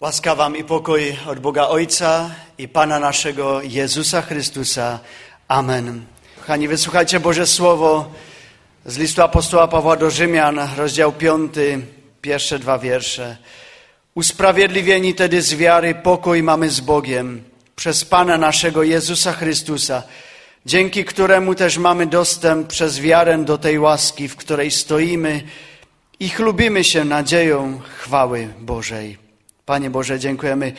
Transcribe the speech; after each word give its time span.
Łaska 0.00 0.34
wam 0.34 0.56
i 0.56 0.64
pokój 0.64 1.16
od 1.26 1.38
Boga 1.38 1.68
Ojca 1.68 2.30
i 2.58 2.68
Pana 2.68 2.98
naszego 2.98 3.62
Jezusa 3.62 4.22
Chrystusa. 4.22 4.98
Amen. 5.48 6.04
Kochani, 6.40 6.68
wysłuchajcie 6.68 7.20
Boże 7.20 7.46
Słowo 7.46 8.10
z 8.86 8.98
listu 8.98 9.22
apostoła 9.22 9.68
Pawła 9.68 9.96
do 9.96 10.10
Rzymian, 10.10 10.60
rozdział 10.76 11.12
5, 11.12 11.54
pierwsze 12.20 12.58
dwa 12.58 12.78
wiersze. 12.78 13.36
Usprawiedliwieni 14.14 15.14
tedy 15.14 15.42
z 15.42 15.54
wiary 15.54 15.94
pokój 15.94 16.42
mamy 16.42 16.70
z 16.70 16.80
Bogiem 16.80 17.42
przez 17.76 18.04
Pana 18.04 18.38
naszego 18.38 18.82
Jezusa 18.82 19.32
Chrystusa, 19.32 20.02
dzięki 20.66 21.04
któremu 21.04 21.54
też 21.54 21.78
mamy 21.78 22.06
dostęp 22.06 22.68
przez 22.68 23.00
wiarę 23.00 23.38
do 23.38 23.58
tej 23.58 23.78
łaski, 23.78 24.28
w 24.28 24.36
której 24.36 24.70
stoimy 24.70 25.42
i 26.20 26.28
chlubimy 26.28 26.84
się 26.84 27.04
nadzieją 27.04 27.80
chwały 27.98 28.48
Bożej. 28.60 29.27
Panie 29.68 29.90
Boże, 29.90 30.18
dziękujemy 30.18 30.72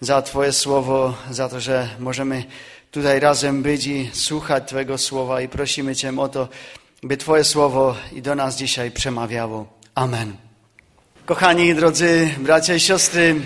za 0.00 0.22
Twoje 0.22 0.52
słowo, 0.52 1.14
za 1.30 1.48
to, 1.48 1.60
że 1.60 1.88
możemy 1.98 2.44
tutaj 2.90 3.20
razem 3.20 3.62
być 3.62 3.86
i 3.86 4.10
słuchać 4.12 4.68
Twojego 4.68 4.98
słowa 4.98 5.40
i 5.40 5.48
prosimy 5.48 5.96
Cię 5.96 6.18
o 6.18 6.28
to, 6.28 6.48
by 7.02 7.16
Twoje 7.16 7.44
słowo 7.44 7.96
i 8.12 8.22
do 8.22 8.34
nas 8.34 8.56
dzisiaj 8.56 8.90
przemawiało. 8.90 9.66
Amen. 9.94 10.36
Kochani, 11.26 11.74
drodzy 11.74 12.34
bracia 12.38 12.74
i 12.74 12.80
siostry, 12.80 13.40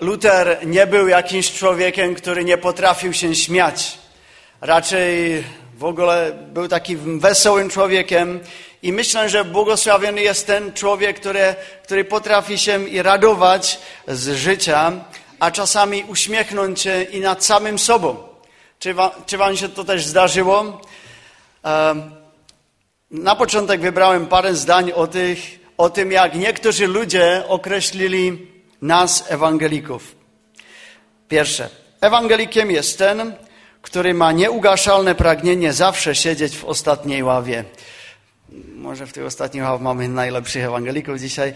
Luther 0.00 0.66
nie 0.66 0.86
był 0.86 1.08
jakimś 1.08 1.52
człowiekiem, 1.52 2.14
który 2.14 2.44
nie 2.44 2.58
potrafił 2.58 3.12
się 3.12 3.34
śmiać. 3.34 3.98
Raczej 4.60 5.44
w 5.74 5.84
ogóle 5.84 6.32
był 6.52 6.68
takim 6.68 7.20
wesołym 7.20 7.70
człowiekiem 7.70 8.40
i 8.84 8.92
myślę, 8.92 9.28
że 9.28 9.44
błogosławiony 9.44 10.22
jest 10.22 10.46
ten 10.46 10.72
człowiek, 10.72 11.20
który, 11.20 11.54
który 11.84 12.04
potrafi 12.04 12.58
się 12.58 12.88
i 12.88 13.02
radować 13.02 13.78
z 14.08 14.36
życia, 14.36 14.92
a 15.40 15.50
czasami 15.50 16.04
uśmiechnąć 16.08 16.80
się 16.80 17.02
i 17.02 17.20
nad 17.20 17.44
samym 17.44 17.78
sobą. 17.78 18.16
Czy 18.78 18.94
wam, 18.94 19.10
czy 19.26 19.38
wam 19.38 19.56
się 19.56 19.68
to 19.68 19.84
też 19.84 20.04
zdarzyło? 20.04 20.80
Na 23.10 23.36
początek 23.36 23.80
wybrałem 23.80 24.26
parę 24.26 24.54
zdań 24.54 24.92
o, 24.92 25.06
tych, 25.06 25.38
o 25.78 25.90
tym, 25.90 26.12
jak 26.12 26.34
niektórzy 26.34 26.86
ludzie 26.86 27.42
określili 27.48 28.46
nas, 28.82 29.24
ewangelików. 29.28 30.16
Pierwsze. 31.28 31.68
Ewangelikiem 32.00 32.70
jest 32.70 32.98
ten, 32.98 33.34
który 33.82 34.14
ma 34.14 34.32
nieugaszalne 34.32 35.14
pragnienie 35.14 35.72
zawsze 35.72 36.14
siedzieć 36.14 36.56
w 36.56 36.64
ostatniej 36.64 37.22
ławie. 37.22 37.64
Może 38.76 39.06
w 39.06 39.12
tej 39.12 39.24
ostatniej 39.24 39.64
mamy 39.80 40.08
najlepszych 40.08 40.64
ewangelików 40.64 41.20
dzisiaj. 41.20 41.54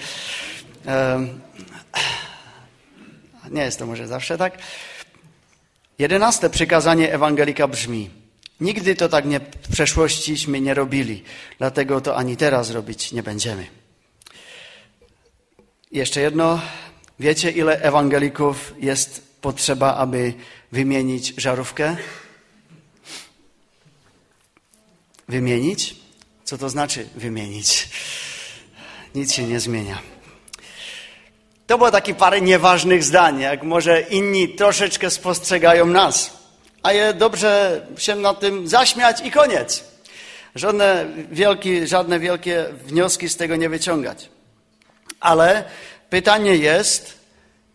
Nie 3.50 3.62
jest 3.62 3.78
to 3.78 3.86
może 3.86 4.06
zawsze 4.06 4.38
tak. 4.38 4.58
Jedenaste 5.98 6.50
przykazanie 6.50 7.12
ewangelika 7.12 7.68
brzmi: 7.68 8.10
Nigdy 8.60 8.94
to 8.94 9.08
tak 9.08 9.24
nie, 9.24 9.40
w 9.40 9.72
przeszłościśmy 9.72 10.60
nie 10.60 10.74
robili, 10.74 11.22
dlatego 11.58 12.00
to 12.00 12.16
ani 12.16 12.36
teraz 12.36 12.70
robić 12.70 13.12
nie 13.12 13.22
będziemy. 13.22 13.66
Jeszcze 15.92 16.20
jedno. 16.20 16.60
Wiecie, 17.20 17.50
ile 17.50 17.82
ewangelików 17.82 18.74
jest 18.80 19.40
potrzeba, 19.40 19.94
aby 19.94 20.34
wymienić 20.72 21.34
żarówkę? 21.36 21.96
Wymienić? 25.28 25.96
Co 26.48 26.58
to 26.58 26.68
znaczy 26.68 27.08
wymienić? 27.14 27.88
Nic 29.14 29.32
się 29.32 29.44
nie 29.44 29.60
zmienia. 29.60 29.98
To 31.66 31.78
było 31.78 31.90
takie 31.90 32.14
parę 32.14 32.40
nieważnych 32.40 33.04
zdań, 33.04 33.40
jak 33.40 33.62
może 33.62 34.00
inni 34.00 34.48
troszeczkę 34.48 35.10
spostrzegają 35.10 35.86
nas. 35.86 36.30
A 36.82 36.92
je 36.92 37.14
dobrze 37.14 37.86
się 37.98 38.14
na 38.14 38.34
tym 38.34 38.68
zaśmiać 38.68 39.20
i 39.24 39.30
koniec. 39.30 39.84
Żadne 40.54 41.06
wielkie, 41.30 41.86
żadne 41.86 42.20
wielkie 42.20 42.66
wnioski 42.84 43.28
z 43.28 43.36
tego 43.36 43.56
nie 43.56 43.68
wyciągać. 43.68 44.28
Ale 45.20 45.64
pytanie 46.10 46.56
jest, 46.56 47.18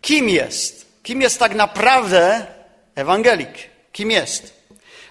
kim 0.00 0.28
jest? 0.28 0.86
Kim 1.02 1.22
jest 1.22 1.38
tak 1.38 1.54
naprawdę 1.54 2.46
ewangelik? 2.94 3.70
Kim 3.92 4.10
jest? 4.10 4.54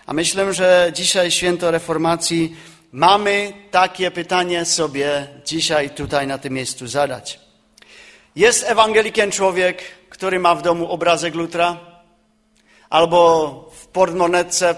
A 0.05 0.13
myślę, 0.13 0.53
że 0.53 0.91
dzisiaj 0.93 1.31
święto 1.31 1.71
reformacji 1.71 2.55
mamy 2.93 3.53
takie 3.71 4.11
pytanie 4.11 4.65
sobie 4.65 5.27
dzisiaj 5.45 5.89
tutaj 5.89 6.27
na 6.27 6.37
tym 6.37 6.53
miejscu 6.53 6.87
zadać. 6.87 7.39
Jest 8.35 8.69
ewangelikiem 8.69 9.31
człowiek, 9.31 9.83
który 10.09 10.39
ma 10.39 10.55
w 10.55 10.61
domu 10.61 10.91
obrazek 10.91 11.35
Lutra? 11.35 11.77
Albo 12.89 13.71
w 13.75 13.87
portmonetce, 13.87 14.73
w 14.73 14.77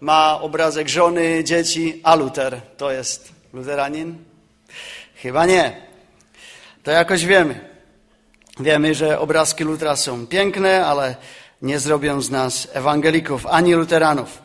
ma 0.00 0.40
obrazek 0.40 0.88
żony, 0.88 1.44
dzieci, 1.44 2.00
a 2.04 2.14
Luter 2.14 2.60
to 2.76 2.90
jest 2.90 3.32
luteranin? 3.52 4.24
Chyba 5.16 5.46
nie. 5.46 5.86
To 6.82 6.90
jakoś 6.90 7.24
wiemy. 7.24 7.70
Wiemy, 8.60 8.94
że 8.94 9.18
obrazki 9.20 9.64
Lutra 9.64 9.96
są 9.96 10.26
piękne, 10.26 10.86
ale 10.86 11.16
nie 11.62 11.78
zrobią 11.78 12.20
z 12.20 12.30
nas 12.30 12.68
ewangelików 12.72 13.46
ani 13.46 13.74
luteranów. 13.74 14.42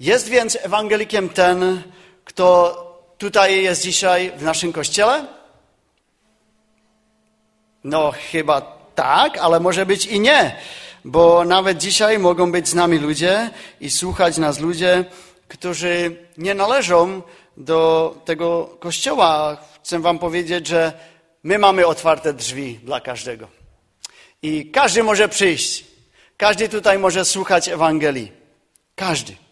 Jest 0.00 0.28
więc 0.28 0.58
ewangelikiem 0.62 1.28
ten, 1.28 1.82
kto 2.24 2.76
tutaj 3.18 3.62
jest 3.62 3.82
dzisiaj 3.82 4.32
w 4.36 4.42
naszym 4.42 4.72
kościele? 4.72 5.26
No, 7.84 8.12
chyba 8.32 8.60
tak, 8.94 9.38
ale 9.38 9.60
może 9.60 9.86
być 9.86 10.06
i 10.06 10.20
nie, 10.20 10.56
bo 11.04 11.44
nawet 11.44 11.78
dzisiaj 11.78 12.18
mogą 12.18 12.52
być 12.52 12.68
z 12.68 12.74
nami 12.74 12.98
ludzie 12.98 13.50
i 13.80 13.90
słuchać 13.90 14.38
nas 14.38 14.60
ludzie, 14.60 15.04
którzy 15.48 16.16
nie 16.38 16.54
należą 16.54 17.22
do 17.56 18.14
tego 18.24 18.76
kościoła. 18.80 19.56
Chcę 19.82 20.00
Wam 20.00 20.18
powiedzieć, 20.18 20.66
że 20.66 20.92
my 21.42 21.58
mamy 21.58 21.86
otwarte 21.86 22.32
drzwi 22.32 22.80
dla 22.82 23.00
każdego. 23.00 23.48
I 24.42 24.70
każdy 24.70 25.02
może 25.02 25.28
przyjść. 25.28 25.84
Każdy 26.36 26.68
tutaj 26.68 26.98
może 26.98 27.24
słuchać 27.24 27.68
Ewangelii. 27.68 28.32
Każdy. 28.94 29.45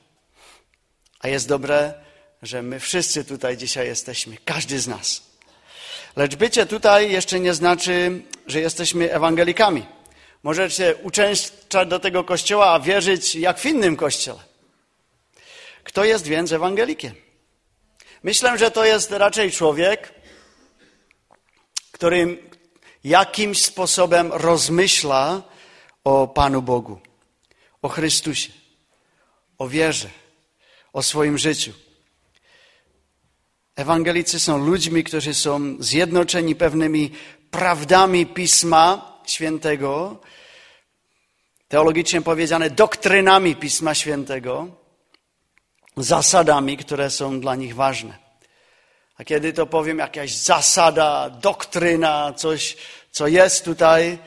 A 1.25 1.29
jest 1.29 1.49
dobre, 1.49 1.95
że 2.43 2.63
my 2.63 2.81
wszyscy 2.81 3.25
tutaj 3.25 3.57
dzisiaj 3.57 3.87
jesteśmy. 3.87 4.37
Każdy 4.45 4.81
z 4.81 4.87
nas. 4.87 5.23
Lecz 6.17 6.37
bycie 6.37 6.67
tutaj 6.67 7.13
jeszcze 7.13 7.41
nie 7.41 7.55
znaczy, 7.55 8.23
że 8.47 8.61
jesteśmy 8.61 9.13
ewangelikami. 9.13 9.87
Możecie 10.43 10.95
uczęszczać 10.97 11.89
do 11.89 11.99
tego 11.99 12.25
kościoła, 12.25 12.73
a 12.73 12.81
wierzyć 12.81 13.35
jak 13.35 13.59
w 13.59 13.67
innym 13.67 13.97
kościele. 13.97 14.39
Kto 15.85 16.05
jest 16.05 16.27
więc 16.27 16.53
ewangelikiem? 16.53 17.15
Myślę, 18.23 18.59
że 18.59 18.71
to 18.71 18.85
jest 18.85 19.11
raczej 19.11 19.53
człowiek, 19.53 20.15
który 21.93 22.43
jakimś 23.05 23.63
sposobem 23.63 24.33
rozmyśla 24.33 25.43
o 26.05 26.29
Panu 26.29 26.63
Bogu, 26.63 27.01
o 27.83 27.89
Chrystusie, 27.89 28.53
o 29.59 29.69
wierze, 29.69 30.09
o 30.95 31.03
swoim 31.03 31.39
życiu. 31.39 31.73
Ewangelicy 33.77 34.41
są 34.41 34.67
ludźmi, 34.67 35.05
którzy 35.05 35.35
są 35.35 35.77
zjednoczeni 35.81 36.55
pewnymi 36.57 37.11
prawdami 37.51 38.27
Pisma 38.27 39.13
Świętego, 39.27 40.21
teologicznie 41.69 42.23
powiedziane 42.23 42.71
doktrynami 42.71 43.57
Pisma 43.57 43.95
Świętego, 43.95 44.69
zasadami, 45.97 46.77
które 46.77 47.11
są 47.11 47.41
dla 47.41 47.55
nich 47.55 47.75
ważne. 47.75 48.19
A 49.17 49.25
kiedy 49.25 49.53
to 49.53 49.67
powiem, 49.67 49.99
jakaś 49.99 50.35
zasada, 50.35 51.31
doktryna, 51.31 52.33
coś, 52.33 52.77
co 53.11 53.27
jest 53.27 53.65
tutaj, 53.65 54.19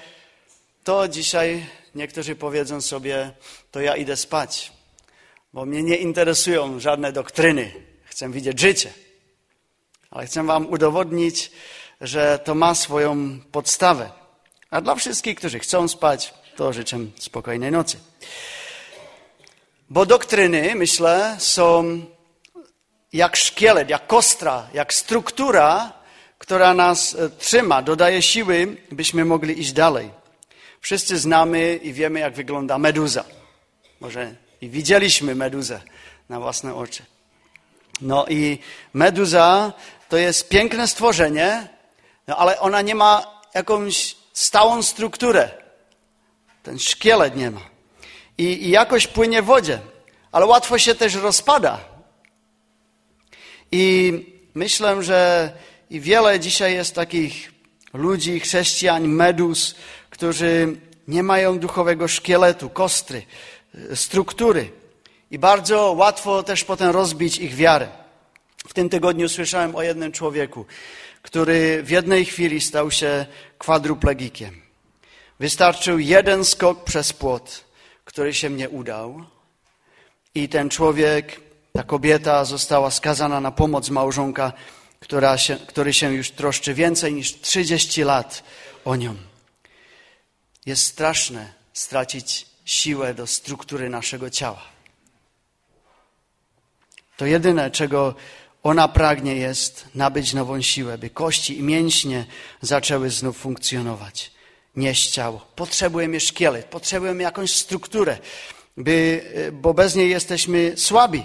to 0.83 1.07
dzisiaj 1.07 1.65
niektórzy 1.95 2.35
powiedzą 2.35 2.81
sobie, 2.81 3.31
to 3.71 3.81
ja 3.81 3.95
idę 3.95 4.17
spać, 4.17 4.76
bo 5.57 5.65
mnie 5.65 5.83
nie 5.83 5.95
interesują 5.95 6.79
żadne 6.79 7.11
doktryny. 7.11 7.71
Chcę 8.03 8.31
widzieć 8.31 8.59
życie. 8.59 8.93
Ale 10.11 10.25
chcę 10.25 10.45
Wam 10.45 10.69
udowodnić, 10.69 11.51
że 12.01 12.39
to 12.43 12.55
ma 12.55 12.75
swoją 12.75 13.39
podstawę. 13.51 14.11
A 14.69 14.81
dla 14.81 14.95
wszystkich, 14.95 15.37
którzy 15.37 15.59
chcą 15.59 15.87
spać, 15.87 16.33
to 16.55 16.73
życzę 16.73 16.97
spokojnej 17.19 17.71
nocy. 17.71 17.97
Bo 19.89 20.05
doktryny, 20.05 20.75
myślę, 20.75 21.35
są 21.39 22.01
jak 23.13 23.35
szkielet, 23.35 23.89
jak 23.89 24.07
kostra, 24.07 24.69
jak 24.73 24.93
struktura, 24.93 25.93
która 26.37 26.73
nas 26.73 27.15
e, 27.15 27.29
trzyma, 27.29 27.81
dodaje 27.81 28.21
siły, 28.21 28.77
byśmy 28.91 29.25
mogli 29.25 29.59
iść 29.59 29.71
dalej. 29.71 30.09
Wszyscy 30.81 31.17
znamy 31.17 31.75
i 31.75 31.93
wiemy, 31.93 32.19
jak 32.19 32.33
wygląda 32.33 32.77
meduza. 32.77 33.23
Może 33.99 34.46
i 34.61 34.69
widzieliśmy 34.69 35.35
meduzę 35.35 35.81
na 36.29 36.39
własne 36.39 36.75
oczy. 36.75 37.03
No 38.01 38.25
i 38.29 38.59
meduza 38.93 39.73
to 40.09 40.17
jest 40.17 40.49
piękne 40.49 40.87
stworzenie 40.87 41.77
no 42.27 42.37
ale 42.37 42.59
ona 42.59 42.81
nie 42.81 42.95
ma 42.95 43.41
jakąś 43.53 44.15
stałą 44.33 44.83
strukturę. 44.83 45.49
Ten 46.63 46.79
szkielet 46.79 47.35
nie 47.35 47.51
ma. 47.51 47.61
I, 48.37 48.43
I 48.43 48.69
jakoś 48.69 49.07
płynie 49.07 49.41
w 49.41 49.45
wodzie, 49.45 49.79
ale 50.31 50.45
łatwo 50.45 50.77
się 50.77 50.95
też 50.95 51.15
rozpada. 51.15 51.79
I 53.71 54.13
myślę, 54.53 55.03
że 55.03 55.51
i 55.89 55.99
wiele 55.99 56.39
dzisiaj 56.39 56.73
jest 56.73 56.95
takich 56.95 57.51
ludzi, 57.93 58.39
chrześcijan, 58.39 59.07
medus, 59.07 59.75
którzy 60.09 60.75
nie 61.07 61.23
mają 61.23 61.59
duchowego 61.59 62.07
szkieletu, 62.07 62.69
kostry, 62.69 63.23
struktury. 63.95 64.71
I 65.31 65.39
bardzo 65.39 65.91
łatwo 65.91 66.43
też 66.43 66.63
potem 66.63 66.89
rozbić 66.89 67.37
ich 67.37 67.55
wiarę. 67.55 67.87
W 68.67 68.73
tym 68.73 68.89
tygodniu 68.89 69.29
słyszałem 69.29 69.75
o 69.75 69.81
jednym 69.81 70.11
człowieku, 70.11 70.65
który 71.21 71.83
w 71.83 71.89
jednej 71.89 72.25
chwili 72.25 72.61
stał 72.61 72.91
się 72.91 73.25
kwadruplegikiem. 73.57 74.61
Wystarczył 75.39 75.99
jeden 75.99 76.45
skok 76.45 76.83
przez 76.83 77.13
płot, 77.13 77.63
który 78.05 78.33
się 78.33 78.49
nie 78.49 78.69
udał, 78.69 79.25
i 80.37 80.49
ten 80.49 80.69
człowiek, 80.69 81.41
ta 81.73 81.83
kobieta 81.83 82.45
została 82.45 82.91
skazana 82.91 83.41
na 83.41 83.51
pomoc 83.51 83.89
małżonka, 83.89 84.53
która 84.99 85.37
się, 85.37 85.57
który 85.67 85.93
się 85.93 86.13
już 86.13 86.31
troszczy 86.31 86.73
więcej 86.73 87.13
niż 87.13 87.41
30 87.41 88.03
lat 88.03 88.43
o 88.85 88.95
nią. 88.95 89.15
Jest 90.65 90.83
straszne 90.83 91.53
stracić 91.73 92.45
siłę 92.67 93.13
do 93.13 93.27
struktury 93.27 93.89
naszego 93.89 94.29
ciała. 94.29 94.61
To 97.17 97.25
jedyne, 97.25 97.71
czego 97.71 98.15
ona 98.63 98.87
pragnie, 98.87 99.35
jest 99.35 99.85
nabyć 99.95 100.33
nową 100.33 100.61
siłę, 100.61 100.97
by 100.97 101.09
kości 101.09 101.59
i 101.59 101.63
mięśnie 101.63 102.25
zaczęły 102.61 103.09
znów 103.09 103.37
funkcjonować. 103.37 104.31
Nieść 104.75 105.09
ciało. 105.09 105.47
Potrzebujemy 105.55 106.19
szkielet, 106.19 106.65
potrzebujemy 106.65 107.23
jakąś 107.23 107.51
strukturę, 107.51 108.17
by, 108.77 109.23
bo 109.53 109.73
bez 109.73 109.95
niej 109.95 110.09
jesteśmy 110.09 110.73
słabi. 110.77 111.23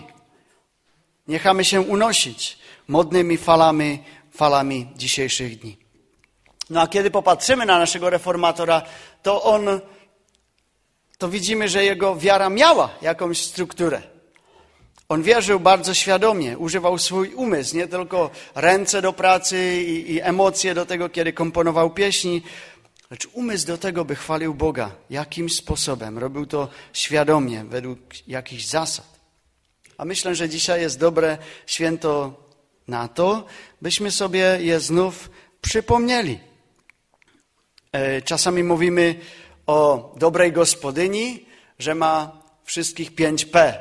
Niechamy 1.29 1.65
się 1.65 1.81
unosić 1.81 2.59
modnymi 2.89 3.37
falami, 3.37 4.03
falami 4.35 4.89
dzisiejszych 4.97 5.59
dni. 5.59 5.77
No 6.71 6.81
a 6.81 6.87
kiedy 6.87 7.11
popatrzymy 7.11 7.67
na 7.67 7.79
naszego 7.79 8.11
reformatora, 8.11 8.83
to 9.23 9.43
on, 9.43 9.81
to 11.23 11.29
widzimy, 11.29 11.69
że 11.69 11.85
jego 11.85 12.17
wiara 12.17 12.51
miała 12.51 12.91
jakąś 13.03 13.41
strukturę. 13.41 14.03
On 15.09 15.23
wierzył 15.23 15.61
bardzo 15.61 15.95
świadomie, 15.95 16.59
używał 16.59 16.99
swój 16.99 17.35
umysł, 17.35 17.77
nie 17.77 17.89
tylko 17.89 18.31
ręce 18.55 19.03
do 19.03 19.13
pracy 19.13 19.83
i, 19.83 20.13
i 20.13 20.21
emocje 20.21 20.75
do 20.75 20.87
tego, 20.87 21.09
kiedy 21.09 21.33
komponował 21.33 21.91
pieśni, 21.91 22.43
lecz 23.11 23.29
umysł 23.33 23.67
do 23.67 23.79
tego, 23.79 24.05
by 24.05 24.15
chwalił 24.15 24.55
Boga 24.55 24.91
jakimś 25.11 25.57
sposobem. 25.57 26.19
Robił 26.19 26.47
to 26.47 26.69
świadomie, 26.93 27.65
według 27.65 27.99
jakichś 28.27 28.65
zasad. 28.65 29.21
A 29.99 30.05
myślę, 30.05 30.35
że 30.35 30.49
dzisiaj 30.49 30.81
jest 30.81 30.99
dobre 30.99 31.39
święto 31.67 32.35
na 32.89 33.09
to, 33.09 33.47
byśmy 33.83 34.11
sobie 34.11 34.59
je 34.61 34.81
znów 34.81 35.31
przypomnieli. 35.61 36.39
E, 37.93 38.23
czasami 38.23 38.65
mówimy 38.65 39.15
o 39.67 40.13
dobrej 40.17 40.53
gospodyni, 40.53 41.47
że 41.79 41.95
ma 41.95 42.43
wszystkich 42.65 43.15
5P 43.15 43.75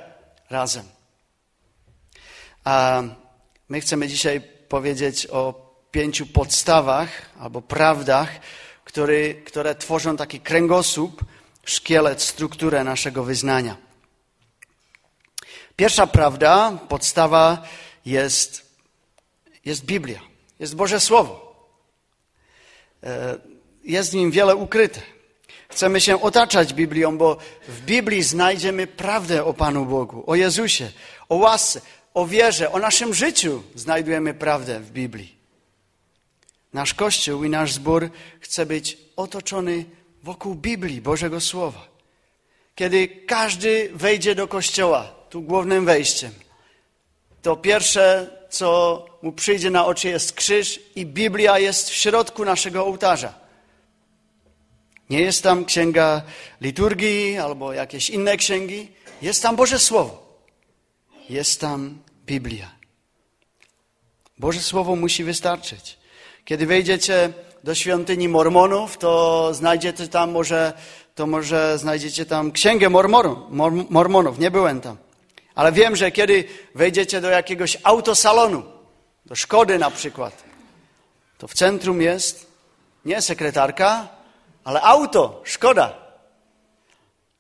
razem. 0.50 0.86
A 2.64 3.04
my 3.70 3.82
chcemy 3.82 4.08
dzisiaj 4.08 4.42
powiedzieć 4.70 5.28
o 5.28 5.72
pięciu 5.92 6.26
podstawach 6.26 7.10
albo 7.40 7.62
prawdach, 7.62 8.30
który, 8.86 9.42
które 9.46 9.76
tworzą 9.76 10.18
taki 10.18 10.40
kręgosłup, 10.40 11.26
szkielet, 11.66 12.22
strukturę 12.22 12.84
naszego 12.84 13.24
wyznania. 13.24 13.78
Pierwsza 15.76 16.08
prawda, 16.08 16.80
podstawa 16.90 17.64
jest, 18.06 18.76
jest 19.66 19.86
Biblia, 19.86 20.20
jest 20.60 20.76
Boże 20.76 21.00
Słowo. 21.00 21.56
E, 23.04 23.38
jest 23.84 24.12
w 24.12 24.16
nim 24.16 24.32
wiele 24.32 24.56
ukryte. 24.56 25.02
Chcemy 25.82 26.02
się 26.02 26.22
otaczać 26.22 26.74
Biblią, 26.74 27.18
bo 27.18 27.38
w 27.68 27.82
Biblii 27.82 28.24
znajdziemy 28.24 28.88
prawdę 28.88 29.46
o 29.46 29.54
Panu 29.54 29.86
Bogu, 29.86 30.24
o 30.28 30.36
Jezusie, 30.36 30.92
o 31.30 31.36
łasce, 31.36 31.82
o 32.14 32.26
wierze, 32.26 32.72
o 32.72 32.80
naszym 32.80 33.14
życiu 33.14 33.64
znajdujemy 33.76 34.34
prawdę 34.34 34.80
w 34.80 34.92
Biblii. 34.92 35.36
Nasz 36.74 36.94
Kościół 36.94 37.44
i 37.44 37.50
nasz 37.50 37.74
zbór 37.74 38.10
chce 38.40 38.66
być 38.66 38.98
otoczony 39.16 39.86
wokół 40.24 40.56
Biblii, 40.56 41.02
Bożego 41.02 41.42
Słowa. 41.42 41.88
Kiedy 42.76 43.08
każdy 43.08 43.92
wejdzie 43.94 44.36
do 44.36 44.48
Kościoła, 44.48 45.16
tu 45.30 45.42
głównym 45.42 45.86
wejściem, 45.86 46.32
to 47.42 47.56
pierwsze, 47.56 48.30
co 48.50 49.06
mu 49.22 49.32
przyjdzie 49.32 49.70
na 49.70 49.86
oczy 49.86 50.08
jest 50.08 50.34
krzyż 50.34 50.80
i 50.96 51.06
Biblia 51.06 51.60
jest 51.60 51.90
w 51.90 51.94
środku 51.94 52.46
naszego 52.46 52.86
ołtarza. 52.86 53.41
Nie 55.12 55.22
jest 55.22 55.44
tam 55.44 55.66
księga 55.66 56.22
liturgii 56.62 57.38
albo 57.38 57.74
jakieś 57.74 58.10
inne 58.10 58.38
księgi, 58.38 58.92
jest 59.22 59.44
tam 59.44 59.56
Boże 59.56 59.80
Słowo 59.80 60.22
jest 61.32 61.62
tam 61.62 61.98
Biblia. 62.26 62.70
Boże 64.38 64.60
Słowo 64.60 64.96
musi 64.96 65.24
wystarczyć. 65.24 65.98
Kiedy 66.46 66.66
wejdziecie 66.66 67.34
do 67.64 67.76
świątyni 67.76 68.30
Mormonów, 68.30 68.98
to 68.98 69.50
znajdziecie 69.54 70.08
tam 70.08 70.32
może, 70.32 70.74
to 71.16 71.28
może 71.28 71.78
znajdziecie 71.78 72.26
tam 72.26 72.52
księgę 72.52 72.90
Mormonów. 72.90 73.38
Mormonów. 73.90 74.40
Nie 74.40 74.52
byłem 74.52 74.82
tam. 74.82 74.98
Ale 75.56 75.72
wiem, 75.72 75.96
że 75.96 76.12
kiedy 76.12 76.44
wejdziecie 76.76 77.22
do 77.22 77.30
jakiegoś 77.30 77.78
autosalonu, 77.84 78.64
do 79.26 79.36
Szkody 79.36 79.80
na 79.80 79.92
przykład, 79.92 80.44
to 81.38 81.48
w 81.48 81.54
centrum 81.54 82.02
jest 82.02 82.48
nie 83.06 83.22
sekretarka, 83.22 84.08
ale 84.64 84.82
auto, 84.82 85.42
Szkoda. 85.46 86.02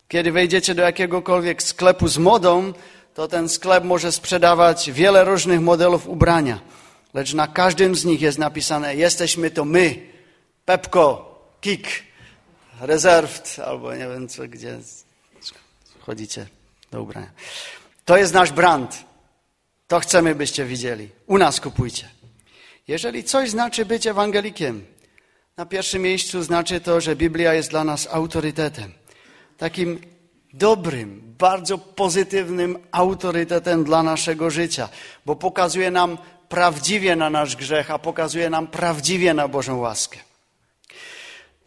Kiedy 0.07 0.31
wejdziecie 0.31 0.75
do 0.75 0.81
jakiegokolwiek 0.81 1.63
sklepu 1.63 2.07
z 2.07 2.17
modą, 2.17 2.73
to 3.13 3.27
ten 3.27 3.49
sklep 3.49 3.83
może 3.83 4.11
sprzedawać 4.11 4.91
wiele 4.91 5.23
różnych 5.23 5.61
modelów 5.61 6.07
ubrania, 6.07 6.59
lecz 7.13 7.33
na 7.33 7.47
każdym 7.47 7.95
z 7.95 8.05
nich 8.05 8.21
jest 8.21 8.37
napisane 8.37 8.95
jesteśmy 8.95 9.51
to 9.51 9.65
my, 9.65 9.95
Pepko, 10.65 11.35
Kik, 11.61 11.87
Reserved, 12.81 13.57
albo 13.65 13.95
nie 13.95 14.07
wiem 14.07 14.27
co, 14.27 14.47
gdzie 14.47 14.79
chodzicie 15.99 16.47
do 16.91 17.01
ubrania. 17.01 17.29
To 18.05 18.17
jest 18.17 18.33
nasz 18.33 18.51
brand. 18.51 19.05
To 19.87 19.99
chcemy, 19.99 20.35
byście 20.35 20.65
widzieli. 20.65 21.09
U 21.27 21.37
nas 21.37 21.59
kupujcie. 21.59 22.09
Jeżeli 22.87 23.23
coś 23.23 23.49
znaczy 23.49 23.85
być 23.85 24.07
ewangelikiem, 24.07 24.85
na 25.61 25.65
pierwszym 25.65 26.01
miejscu 26.01 26.43
znaczy 26.43 26.81
to, 26.81 27.01
że 27.01 27.15
Biblia 27.15 27.53
jest 27.53 27.69
dla 27.69 27.83
nas 27.83 28.07
autorytetem. 28.11 28.91
Takim 29.57 30.01
dobrym, 30.53 31.35
bardzo 31.37 31.77
pozytywnym 31.77 32.77
autorytetem 32.91 33.83
dla 33.83 34.03
naszego 34.03 34.49
życia, 34.49 34.89
bo 35.25 35.35
pokazuje 35.35 35.91
nam 35.91 36.17
prawdziwie 36.49 37.15
na 37.15 37.29
nasz 37.29 37.55
grzech, 37.55 37.91
a 37.91 37.99
pokazuje 37.99 38.49
nam 38.49 38.67
prawdziwie 38.67 39.33
na 39.33 39.47
Bożą 39.47 39.77
łaskę. 39.77 40.19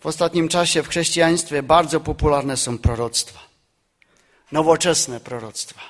W 0.00 0.06
ostatnim 0.06 0.48
czasie 0.48 0.82
w 0.82 0.88
chrześcijaństwie 0.88 1.62
bardzo 1.62 2.00
popularne 2.00 2.56
są 2.56 2.78
proroctwa. 2.78 3.40
Nowoczesne 4.52 5.20
proroctwa. 5.20 5.80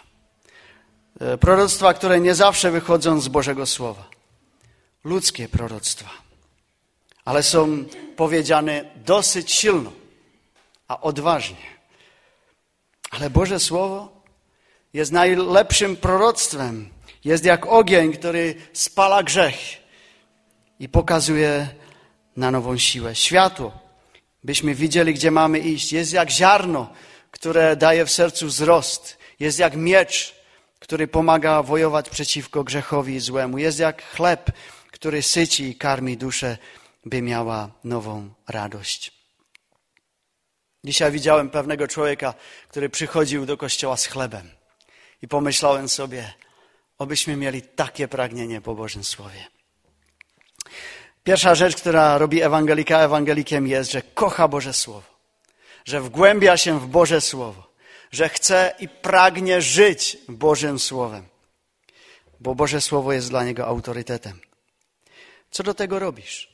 E, 1.21 1.39
proroctwa, 1.39 1.95
które 1.95 2.21
nie 2.21 2.35
zawsze 2.35 2.71
wychodzą 2.71 3.21
z 3.21 3.29
Bożego 3.29 3.67
Słowa. 3.67 4.05
Ludzkie 5.05 5.49
proroctwa. 5.49 6.24
Ale 7.25 7.43
są 7.43 7.85
powiedziane 8.17 8.85
dosyć 8.97 9.53
silno, 9.53 9.93
a 10.89 11.01
odważnie. 11.01 11.75
Ale 13.11 13.31
Boże 13.31 13.61
Słowo 13.61 14.23
jest 14.93 15.13
najlepszym 15.13 15.97
proroctwem. 15.97 16.89
Jest 17.25 17.45
jak 17.45 17.67
ogień, 17.67 18.13
który 18.13 18.55
spala 18.73 19.23
grzech 19.23 19.55
i 20.79 20.89
pokazuje 20.89 21.69
na 22.37 22.51
nową 22.51 22.79
siłę. 22.79 23.15
Światło, 23.15 23.73
byśmy 24.45 24.75
widzieli, 24.75 25.15
gdzie 25.15 25.31
mamy 25.31 25.59
iść. 25.59 25.93
Jest 25.93 26.13
jak 26.13 26.31
ziarno, 26.31 26.91
które 27.31 27.77
daje 27.77 28.07
w 28.07 28.11
sercu 28.11 28.47
wzrost. 28.47 29.19
Jest 29.41 29.59
jak 29.59 29.77
miecz, 29.77 30.35
który 30.79 31.09
pomaga 31.09 31.63
wojować 31.63 32.11
przeciwko 32.11 32.65
grzechowi 32.65 33.15
i 33.15 33.21
złemu. 33.21 33.59
Jest 33.59 33.79
jak 33.79 34.03
chleb, 34.03 34.51
który 34.93 35.23
syci 35.23 35.65
i 35.65 35.77
karmi 35.77 36.17
duszę, 36.17 36.59
by 37.05 37.23
miała 37.23 37.71
nową 37.85 38.31
radość. 38.49 39.13
Dzisiaj 40.85 41.13
widziałem 41.13 41.51
pewnego 41.51 41.89
człowieka, 41.89 42.35
który 42.69 42.89
przychodził 42.89 43.47
do 43.47 43.57
kościoła 43.57 43.97
z 43.97 44.07
chlebem. 44.07 44.51
I 45.23 45.29
pomyślałem 45.29 45.89
sobie, 45.89 46.33
obyśmy 46.99 47.37
mieli 47.37 47.63
takie 47.63 48.09
pragnienie 48.09 48.61
po 48.61 48.75
Bożym 48.75 49.05
Słowie. 49.05 49.47
Pierwsza 51.25 51.55
rzecz, 51.55 51.77
która 51.77 52.19
robi 52.19 52.43
ewangelika 52.43 53.01
ewangelikiem 53.01 53.67
jest, 53.67 53.93
że 53.93 54.03
kocha 54.03 54.49
Boże 54.49 54.73
Słowo, 54.73 55.15
że 55.85 56.01
wgłębia 56.01 56.57
się 56.57 56.81
w 56.81 56.87
Boże 56.87 57.21
Słowo, 57.21 57.75
że 58.13 58.29
chce 58.29 58.75
i 58.79 58.89
pragnie 58.89 59.63
żyć 59.63 60.19
Bożym 60.29 60.79
Słowem, 60.79 61.27
bo 62.41 62.55
Boże 62.55 62.81
Słowo 62.81 63.13
jest 63.13 63.31
dla 63.31 63.45
niego 63.45 63.67
autorytetem. 63.67 64.41
Co 65.51 65.63
do 65.63 65.75
tego 65.75 65.99
robisz? 65.99 66.54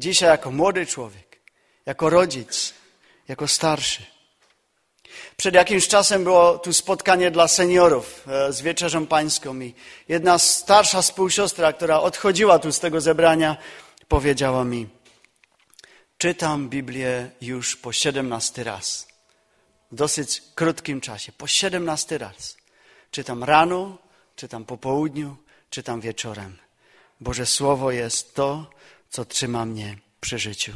Dzisiaj 0.00 0.28
jako 0.28 0.50
młody 0.50 0.86
człowiek, 0.86 1.40
jako 1.86 2.10
rodzic, 2.10 2.74
jako 3.28 3.48
starszy. 3.48 4.02
Przed 5.36 5.54
jakimś 5.54 5.88
czasem 5.88 6.24
było 6.24 6.58
tu 6.58 6.72
spotkanie 6.72 7.30
dla 7.30 7.48
seniorów 7.48 8.24
e, 8.28 8.52
z 8.52 8.60
wieczerzą 8.60 9.06
pańską 9.06 9.60
i 9.60 9.74
jedna 10.08 10.38
starsza 10.38 11.02
współsiostra, 11.02 11.72
która 11.72 12.00
odchodziła 12.00 12.58
tu 12.58 12.72
z 12.72 12.80
tego 12.80 13.00
zebrania, 13.00 13.56
powiedziała 14.08 14.64
mi, 14.64 14.88
czytam 16.18 16.68
Biblię 16.68 17.30
już 17.40 17.76
po 17.76 17.92
siedemnasty 17.92 18.64
raz. 18.64 19.08
W 19.92 19.94
dosyć 19.94 20.42
krótkim 20.54 21.00
czasie, 21.00 21.32
po 21.32 21.46
siedemnasty 21.46 22.18
raz. 22.18 22.56
Czytam 23.10 23.44
rano, 23.44 23.98
czytam 24.36 24.64
po 24.64 24.76
południu, 24.76 25.36
czytam 25.70 26.00
wieczorem. 26.00 26.56
Boże 27.20 27.46
Słowo 27.46 27.90
jest 27.90 28.34
to, 28.34 28.70
co 29.10 29.24
trzyma 29.24 29.64
mnie 29.64 29.98
przy 30.20 30.38
życiu. 30.38 30.72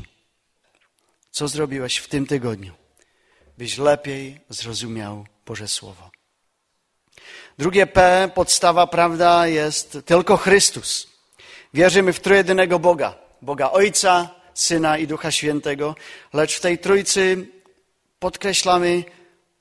Co 1.31 1.49
zrobiłeś 1.49 1.97
w 1.97 2.09
tym 2.09 2.27
tygodniu, 2.27 2.73
byś 3.59 3.79
lepiej 3.79 4.41
zrozumiał 4.49 5.27
Boże 5.47 5.69
Słowo? 5.69 6.11
Drugie 7.59 7.87
P, 7.87 8.31
podstawa, 8.35 8.87
prawda, 8.87 9.47
jest 9.47 9.99
tylko 10.07 10.37
Chrystus. 10.37 11.07
Wierzymy 11.75 12.13
w 12.13 12.21
trójjedynego 12.21 12.79
Boga. 12.79 13.15
Boga 13.43 13.71
Ojca, 13.71 14.31
Syna 14.55 14.99
i 14.99 15.07
Ducha 15.07 15.31
Świętego, 15.31 15.95
lecz 16.33 16.57
w 16.57 16.61
tej 16.61 16.79
Trójcy 16.79 17.47
podkreślamy 18.19 19.05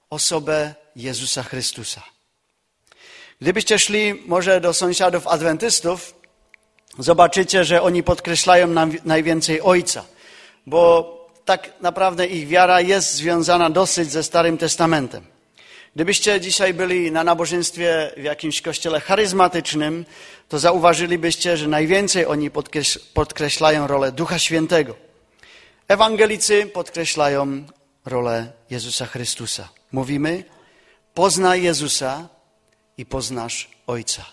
osobę 0.10 0.76
Jezusa 0.96 1.44
Chrystusa. 1.44 2.04
Gdybyście 3.42 3.80
szli 3.80 4.14
może 4.26 4.62
do 4.62 4.74
sąsiadów 4.74 5.28
adwentystów, 5.28 6.23
zobaczycie, 7.00 7.64
że 7.64 7.82
oni 7.82 8.04
podkreślają 8.04 8.68
najwięcej 9.06 9.62
Ojca, 9.62 10.06
bo 10.66 11.14
tak 11.46 11.70
naprawdę 11.82 12.28
ich 12.28 12.48
wiara 12.48 12.82
jest 12.82 13.14
związana 13.14 13.70
dosyć 13.70 14.12
ze 14.12 14.24
Starym 14.24 14.58
Testamentem. 14.58 15.26
Gdybyście 15.96 16.42
dzisiaj 16.42 16.74
byli 16.74 17.12
na 17.12 17.24
nabożeństwie 17.24 18.12
w 18.18 18.24
jakimś 18.24 18.62
kościele 18.62 19.00
charyzmatycznym, 19.00 20.06
to 20.50 20.60
zauważylibyście, 20.60 21.58
że 21.58 21.68
najwięcej 21.68 22.26
oni 22.26 22.52
podkreślają 23.14 23.88
rolę 23.88 24.12
Ducha 24.12 24.40
Świętego. 24.40 24.96
Ewangelicy 25.88 26.66
podkreślają 26.66 27.64
rolę 28.06 28.52
Jezusa 28.70 29.06
Chrystusa. 29.06 29.70
Mówimy, 29.92 30.44
poznaj 31.14 31.64
Jezusa 31.64 32.28
i 32.98 33.06
poznasz 33.06 33.70
Ojca. 33.88 34.26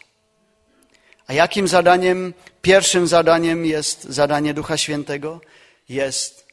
A 1.30 1.32
jakim 1.32 1.68
zadaniem, 1.68 2.34
pierwszym 2.62 3.06
zadaniem 3.06 3.66
jest 3.66 4.04
zadanie 4.04 4.54
Ducha 4.54 4.76
Świętego? 4.76 5.40
Jest 5.88 6.46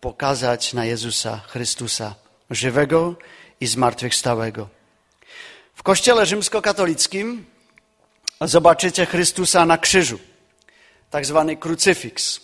pokazać 0.00 0.72
na 0.72 0.84
Jezusa 0.84 1.40
Chrystusa 1.48 2.14
żywego 2.50 3.14
i 3.60 3.66
zmartwychwstałego. 3.66 4.68
W 5.74 5.82
kościele 5.82 6.26
rzymskokatolickim 6.26 7.44
zobaczycie 8.40 9.06
Chrystusa 9.06 9.66
na 9.66 9.78
krzyżu, 9.78 10.18
tak 11.10 11.26
zwany 11.26 11.56
krucyfiks, 11.56 12.40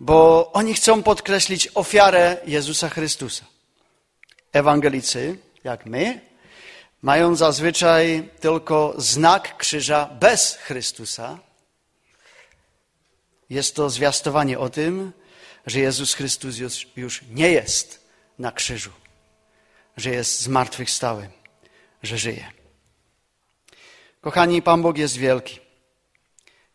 bo 0.00 0.50
oni 0.52 0.74
chcą 0.74 1.02
podkreślić 1.02 1.68
ofiarę 1.74 2.36
Jezusa 2.46 2.88
Chrystusa. 2.88 3.44
Ewangelicy, 4.52 5.38
jak 5.64 5.86
my, 5.86 6.27
mają 7.02 7.36
zazwyczaj 7.36 8.28
tylko 8.40 8.94
znak 8.96 9.56
krzyża 9.56 10.06
bez 10.20 10.54
Chrystusa. 10.54 11.38
Jest 13.50 13.76
to 13.76 13.90
zwiastowanie 13.90 14.58
o 14.58 14.70
tym, 14.70 15.12
że 15.66 15.80
Jezus 15.80 16.14
Chrystus 16.14 16.58
już, 16.58 16.86
już 16.96 17.22
nie 17.30 17.50
jest 17.50 18.08
na 18.38 18.52
krzyżu, 18.52 18.90
że 19.96 20.10
jest 20.10 20.40
zmartwychwstały, 20.40 21.28
że 22.02 22.18
żyje. 22.18 22.52
Kochani, 24.20 24.62
Pan 24.62 24.82
Bóg 24.82 24.98
jest 24.98 25.16
wielki. 25.16 25.60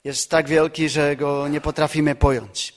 Jest 0.03 0.29
tak 0.29 0.47
wielki, 0.47 0.89
że 0.89 1.15
go 1.15 1.47
nie 1.47 1.61
potrafimy 1.61 2.15
pojąć. 2.15 2.73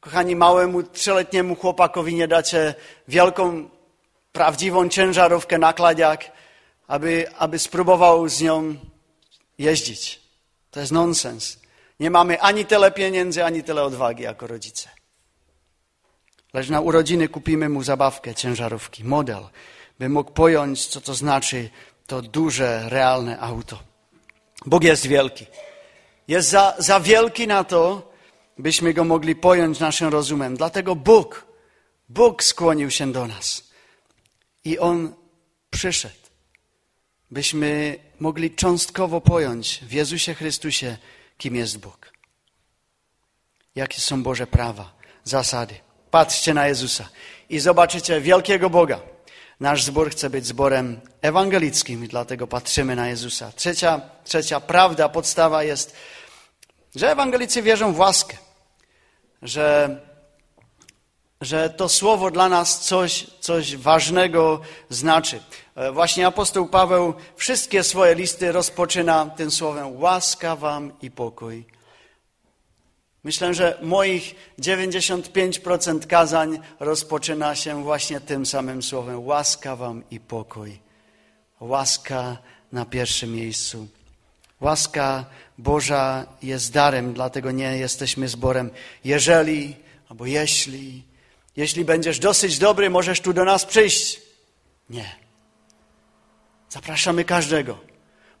Kochani, 0.00 0.36
małemu 0.36 0.82
trzyletniemu 0.82 1.56
chłopakowi 1.56 2.14
nie 2.14 2.28
dacie 2.28 2.74
wielką, 3.08 3.70
prawdziwą 4.32 4.88
ciężarówkę 4.88 5.58
na 5.58 5.72
kladziak, 5.72 6.30
aby, 6.86 7.26
aby 7.38 7.58
spróbował 7.58 8.28
z 8.28 8.40
nią 8.40 8.74
jeździć. 9.58 10.20
To 10.70 10.80
jest 10.80 10.92
nonsens. 10.92 11.58
Nie 12.00 12.10
mamy 12.10 12.40
ani 12.40 12.64
tyle 12.64 12.90
pieniędzy, 12.90 13.44
ani 13.44 13.62
tyle 13.62 13.82
odwagi 13.82 14.22
jako 14.22 14.46
rodzice. 14.46 14.88
Lecz 16.54 16.68
na 16.68 16.80
urodziny 16.80 17.28
kupimy 17.28 17.68
mu 17.68 17.82
zabawkę 17.82 18.34
ciężarówki, 18.34 19.04
model, 19.04 19.42
by 19.98 20.08
mógł 20.08 20.30
pojąć, 20.30 20.86
co 20.86 21.00
to 21.00 21.14
znaczy 21.14 21.70
to 22.06 22.22
duże, 22.22 22.88
realne 22.88 23.40
auto. 23.40 23.78
Bóg 24.66 24.84
jest 24.84 25.06
wielki. 25.06 25.46
Jest 26.28 26.48
za, 26.48 26.74
za 26.78 27.00
wielki 27.00 27.46
na 27.46 27.64
to, 27.64 28.12
byśmy 28.58 28.94
go 28.94 29.04
mogli 29.04 29.36
pojąć 29.36 29.80
naszym 29.80 30.08
rozumem. 30.08 30.56
Dlatego 30.56 30.96
Bóg, 30.96 31.46
Bóg 32.08 32.42
skłonił 32.42 32.90
się 32.90 33.12
do 33.12 33.26
nas. 33.26 33.64
I 34.64 34.78
On 34.78 35.14
przyszedł, 35.70 36.23
byśmy 37.34 37.98
mogli 38.20 38.50
cząstkowo 38.50 39.20
pojąć 39.20 39.80
w 39.82 39.92
Jezusie 39.92 40.34
Chrystusie, 40.34 40.96
kim 41.38 41.56
jest 41.56 41.78
Bóg. 41.78 42.12
Jakie 43.74 44.00
są 44.00 44.22
Boże 44.22 44.46
prawa, 44.46 44.92
zasady. 45.24 45.74
Patrzcie 46.10 46.54
na 46.54 46.66
Jezusa 46.66 47.08
i 47.48 47.60
zobaczycie 47.60 48.20
wielkiego 48.20 48.70
Boga. 48.70 49.00
Nasz 49.60 49.82
zbór 49.82 50.10
chce 50.10 50.30
być 50.30 50.46
zborem 50.46 51.00
ewangelickim 51.22 52.04
i 52.04 52.08
dlatego 52.08 52.46
patrzymy 52.46 52.96
na 52.96 53.08
Jezusa. 53.08 53.52
Trzecia, 53.52 54.00
trzecia 54.24 54.60
prawda, 54.60 55.08
podstawa 55.08 55.62
jest, 55.62 55.96
że 56.94 57.10
ewangelicy 57.10 57.62
wierzą 57.62 57.92
w 57.92 57.98
łaskę, 57.98 58.36
że, 59.42 60.00
że 61.40 61.70
to 61.70 61.88
słowo 61.88 62.30
dla 62.30 62.48
nas 62.48 62.80
coś, 62.80 63.26
coś 63.40 63.76
ważnego 63.76 64.60
znaczy. 64.90 65.40
E, 65.74 65.92
właśnie 65.92 66.26
apostoł 66.26 66.68
Paweł 66.68 67.14
wszystkie 67.36 67.82
swoje 67.82 68.14
listy 68.14 68.52
rozpoczyna 68.52 69.26
tym 69.36 69.50
słowem 69.50 70.00
łaska 70.00 70.56
wam 70.56 70.92
i 71.02 71.10
pokój 71.10 71.64
Myślę, 73.24 73.54
że 73.54 73.78
moich 73.82 74.34
95% 74.58 76.06
kazań 76.06 76.58
rozpoczyna 76.80 77.54
się 77.54 77.82
właśnie 77.82 78.20
tym 78.20 78.46
samym 78.46 78.82
słowem. 78.82 79.26
Łaska 79.26 79.76
wam 79.76 80.02
i 80.10 80.20
pokój. 80.20 80.78
Łaska 81.60 82.38
na 82.72 82.84
pierwszym 82.84 83.32
miejscu. 83.32 83.88
Łaska 84.60 85.24
Boża 85.58 86.26
jest 86.42 86.72
darem, 86.72 87.12
dlatego 87.12 87.50
nie 87.50 87.78
jesteśmy 87.78 88.28
zborem. 88.28 88.70
Jeżeli 89.04 89.76
albo 90.08 90.26
jeśli, 90.26 91.02
jeśli 91.56 91.84
będziesz 91.84 92.18
dosyć 92.18 92.58
dobry, 92.58 92.90
możesz 92.90 93.20
tu 93.20 93.32
do 93.32 93.44
nas 93.44 93.64
przyjść. 93.64 94.20
Nie. 94.90 95.23
Zapraszamy 96.68 97.24
każdego, 97.24 97.78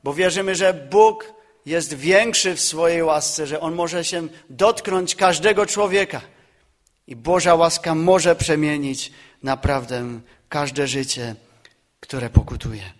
bo 0.04 0.14
wierzymy, 0.14 0.54
że 0.54 0.74
Bóg 0.74 1.34
jest 1.66 1.94
większy 1.94 2.54
w 2.54 2.60
swojej 2.60 3.02
łasce, 3.02 3.46
że 3.46 3.60
On 3.60 3.74
może 3.74 4.04
się 4.04 4.28
dotknąć 4.50 5.14
każdego 5.14 5.66
człowieka. 5.66 6.20
I 7.06 7.16
Boża 7.16 7.54
łaska 7.54 7.94
może 7.94 8.36
przemienić 8.36 9.12
naprawdę 9.42 10.20
każde 10.48 10.88
życie, 10.88 11.34
które 12.00 12.30
pokutuje. 12.30 12.92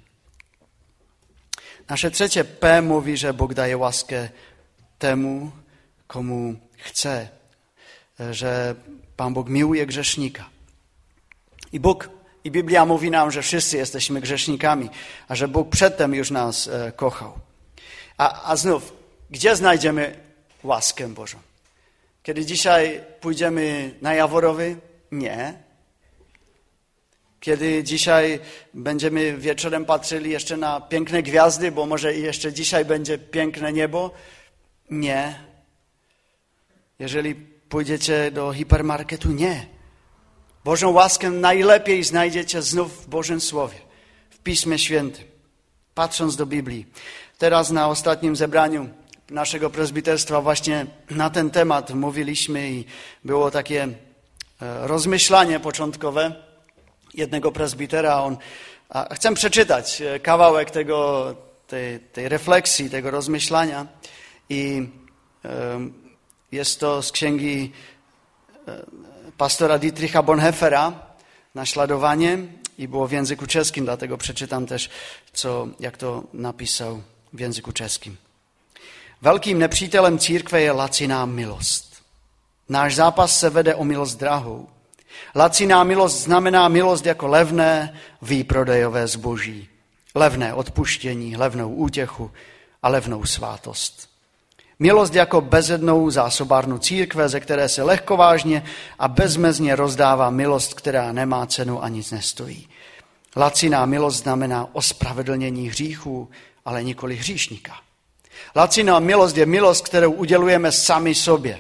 Nasze 1.89 2.11
trzecie 2.11 2.45
P 2.45 2.83
mówi, 2.83 3.17
że 3.17 3.35
Bóg 3.35 3.55
daje 3.55 3.77
łaskę 3.77 4.29
temu, 4.99 5.51
komu 6.07 6.55
chce, 6.77 7.29
że 8.31 8.75
Pan 9.17 9.35
Bóg 9.35 9.49
miłuje 9.49 9.87
grzesznika. 9.87 10.51
I 11.73 11.81
Bóg, 11.81 12.11
i 12.45 12.51
Biblia 12.51 12.87
mówi 12.87 13.11
nam, 13.11 13.31
że 13.31 13.43
wszyscy 13.43 13.77
jesteśmy 13.77 14.21
grzesznikami, 14.21 14.91
a 15.29 15.35
że 15.35 15.49
Bóg 15.49 15.71
przedtem 15.71 16.15
już 16.15 16.31
nas 16.31 16.69
e, 16.69 16.93
kochał. 16.97 17.33
A, 18.19 18.51
a 18.51 18.57
znów, 18.57 18.93
gdzie 19.31 19.57
znajdziemy 19.57 20.17
łaskę 20.63 21.09
Bożą? 21.09 21.39
Kiedy 22.23 22.47
dzisiaj 22.47 23.01
pójdziemy 23.21 23.95
na 24.03 24.15
Jaworowy? 24.15 24.77
Nie. 25.13 25.55
Kiedy 27.41 27.85
dzisiaj 27.85 28.41
będziemy 28.75 29.39
wieczorem 29.39 29.85
patrzyli 29.85 30.31
jeszcze 30.31 30.57
na 30.57 30.81
piękne 30.81 31.23
gwiazdy, 31.23 31.73
bo 31.73 31.87
może 31.87 32.15
jeszcze 32.15 32.53
dzisiaj 32.53 32.85
będzie 32.85 33.19
piękne 33.19 33.73
niebo? 33.73 34.11
Nie. 34.91 35.41
Jeżeli 36.99 37.35
pójdziecie 37.69 38.31
do 38.31 38.53
hipermarketu, 38.53 39.33
nie. 39.33 39.74
Bożą 40.65 40.91
łaskę 40.91 41.31
najlepiej 41.31 42.05
znajdziecie 42.05 42.63
znów 42.63 43.05
w 43.05 43.09
Bożym 43.09 43.41
Słowie, 43.41 43.77
w 44.31 44.39
Piśmie 44.39 44.79
Świętym, 44.79 45.25
patrząc 45.95 46.37
do 46.37 46.47
Biblii. 46.47 46.87
Teraz 47.39 47.71
na 47.71 47.89
ostatnim 47.89 48.37
zebraniu 48.37 48.89
naszego 49.31 49.71
prezbiterstwa 49.71 50.41
właśnie 50.41 50.87
na 51.11 51.31
ten 51.31 51.51
temat 51.51 51.91
mówiliśmy 51.91 52.71
i 52.71 52.85
było 53.25 53.51
takie 53.51 53.83
e, 53.83 53.89
rozmyślanie 54.87 55.61
początkowe 55.61 56.35
jednego 57.15 57.53
prezbitera. 57.53 58.23
On, 58.23 58.37
chcę 59.15 59.35
przeczytać 59.35 60.03
e, 60.03 60.21
kawałek 60.21 60.71
tego, 60.71 61.35
tej, 61.67 62.01
tej 62.01 62.29
refleksji, 62.29 62.91
tego 62.91 63.11
rozmyślania 63.11 63.87
i 64.49 64.89
jest 66.53 66.81
to 66.81 67.03
z 67.03 67.13
księgi 67.13 67.73
e, 68.69 68.85
pastora 69.37 69.79
Dietricha 69.79 70.23
Bonhoeffera, 70.23 70.93
Naśladowanie 71.55 72.39
i 72.79 72.89
było 72.89 73.09
w 73.09 73.13
języku 73.13 73.47
czeskim, 73.47 73.85
dlatego 73.85 74.19
przeczytam 74.19 74.67
też, 74.67 74.91
co, 75.33 75.69
jak 75.81 75.97
to 75.97 76.23
napisał 76.33 77.03
w 77.33 77.41
języku 77.41 77.73
czeskim. 77.73 78.17
Velkým 79.23 79.59
nepřítelem 79.59 80.19
církve 80.19 80.61
je 80.61 80.73
laciná 80.73 81.27
milost. 81.27 82.03
Náš 82.69 82.95
zápas 82.95 83.39
se 83.39 83.51
vede 83.51 83.77
o 83.77 83.85
milost 83.85 84.19
drahou. 84.19 84.69
Laciná 85.35 85.85
milost 85.85 86.23
znamená 86.23 86.69
milost 86.69 87.07
jako 87.07 87.27
levné 87.27 87.95
výprodejové 88.23 89.07
zboží. 89.07 89.69
Levné 90.15 90.55
odpuštění, 90.55 91.37
levnou 91.37 91.75
útěchu 91.75 92.31
a 92.83 92.89
levnou 92.89 93.25
svátost. 93.25 94.09
Milost 94.85 95.15
jako 95.15 95.41
bezednou 95.41 96.11
zásobárnu 96.11 96.79
církve, 96.79 97.29
ze 97.29 97.41
které 97.41 97.69
se 97.69 97.83
lehkovážně 97.83 98.65
a 98.99 99.09
bezmezně 99.09 99.77
rozdává 99.77 100.31
milost, 100.31 100.75
která 100.75 101.13
nemá 101.13 101.47
cenu 101.47 101.85
a 101.85 101.89
nic 101.89 102.11
nestojí. 102.11 102.69
Laciná 103.37 103.87
milost 103.87 104.23
znamená 104.23 104.69
ospravedlnění 104.73 105.69
hříchů, 105.69 106.31
ale 106.65 106.85
nikoli 106.85 107.17
hříšníka. 107.17 107.73
Laciná 108.57 108.99
milost 108.99 109.37
je 109.37 109.47
milost, 109.47 109.85
kterou 109.85 110.13
udělujeme 110.13 110.73
sami 110.73 111.15
sobě. 111.15 111.59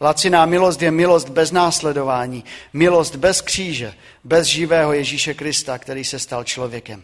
Laciná 0.00 0.46
milost 0.46 0.82
je 0.82 0.90
milost 0.90 1.28
bez 1.28 1.52
následování, 1.52 2.44
milost 2.72 3.16
bez 3.16 3.40
kříže, 3.40 3.94
bez 4.24 4.46
živého 4.46 4.92
Ježíše 4.92 5.34
Krista, 5.34 5.78
který 5.78 6.04
se 6.04 6.18
stal 6.18 6.44
člověkem. 6.44 7.02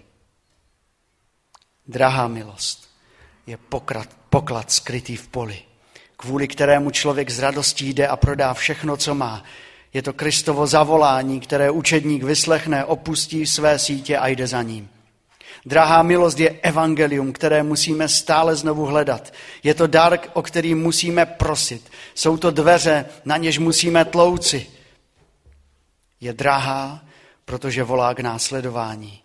Drahá 1.86 2.28
milost 2.28 2.85
je 3.46 3.56
pokrat, 3.56 4.08
poklad 4.30 4.72
skrytý 4.72 5.16
v 5.16 5.28
poli, 5.28 5.58
kvůli 6.16 6.48
kterému 6.48 6.90
člověk 6.90 7.30
z 7.30 7.38
radostí 7.38 7.88
jde 7.88 8.08
a 8.08 8.16
prodá 8.16 8.54
všechno, 8.54 8.96
co 8.96 9.14
má. 9.14 9.44
Je 9.92 10.02
to 10.02 10.12
Kristovo 10.12 10.66
zavolání, 10.66 11.40
které 11.40 11.70
učedník 11.70 12.22
vyslechne, 12.22 12.84
opustí 12.84 13.46
své 13.46 13.78
sítě 13.78 14.18
a 14.18 14.28
jde 14.28 14.46
za 14.46 14.62
ním. 14.62 14.88
Drahá 15.66 16.02
milost 16.02 16.40
je 16.40 16.50
evangelium, 16.50 17.32
které 17.32 17.62
musíme 17.62 18.08
stále 18.08 18.56
znovu 18.56 18.84
hledat. 18.84 19.32
Je 19.62 19.74
to 19.74 19.86
dar, 19.86 20.18
o 20.32 20.42
který 20.42 20.74
musíme 20.74 21.26
prosit. 21.26 21.90
Jsou 22.14 22.36
to 22.36 22.50
dveře, 22.50 23.04
na 23.24 23.36
něž 23.36 23.58
musíme 23.58 24.04
tlouci. 24.04 24.66
Je 26.20 26.32
drahá, 26.32 27.04
protože 27.44 27.82
volá 27.82 28.14
k 28.14 28.20
následování. 28.20 29.22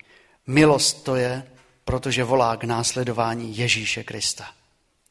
Milost 0.47 1.03
to 1.03 1.15
je, 1.15 1.43
protože 1.91 2.23
volá 2.23 2.55
k 2.55 2.63
následování 2.63 3.57
Ježíše 3.57 4.03
Krista. 4.03 4.45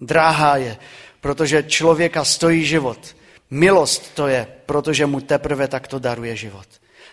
Drahá 0.01 0.57
je, 0.57 0.77
protože 1.21 1.63
člověka 1.63 2.25
stojí 2.25 2.65
život. 2.65 3.17
Milost 3.51 4.15
to 4.15 4.27
je, 4.27 4.47
protože 4.67 5.07
mu 5.07 5.21
teprve 5.21 5.69
takto 5.69 5.99
daruje 5.99 6.37
život. 6.37 6.67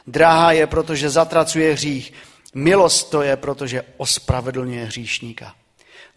Drahá 0.07 0.51
je, 0.51 0.67
protože 0.67 1.09
zatracuje 1.09 1.74
hřích. 1.74 2.13
Milost 2.55 3.11
to 3.11 3.22
je, 3.22 3.35
protože 3.35 3.83
ospravedlňuje 3.98 4.85
hříšníka. 4.85 5.55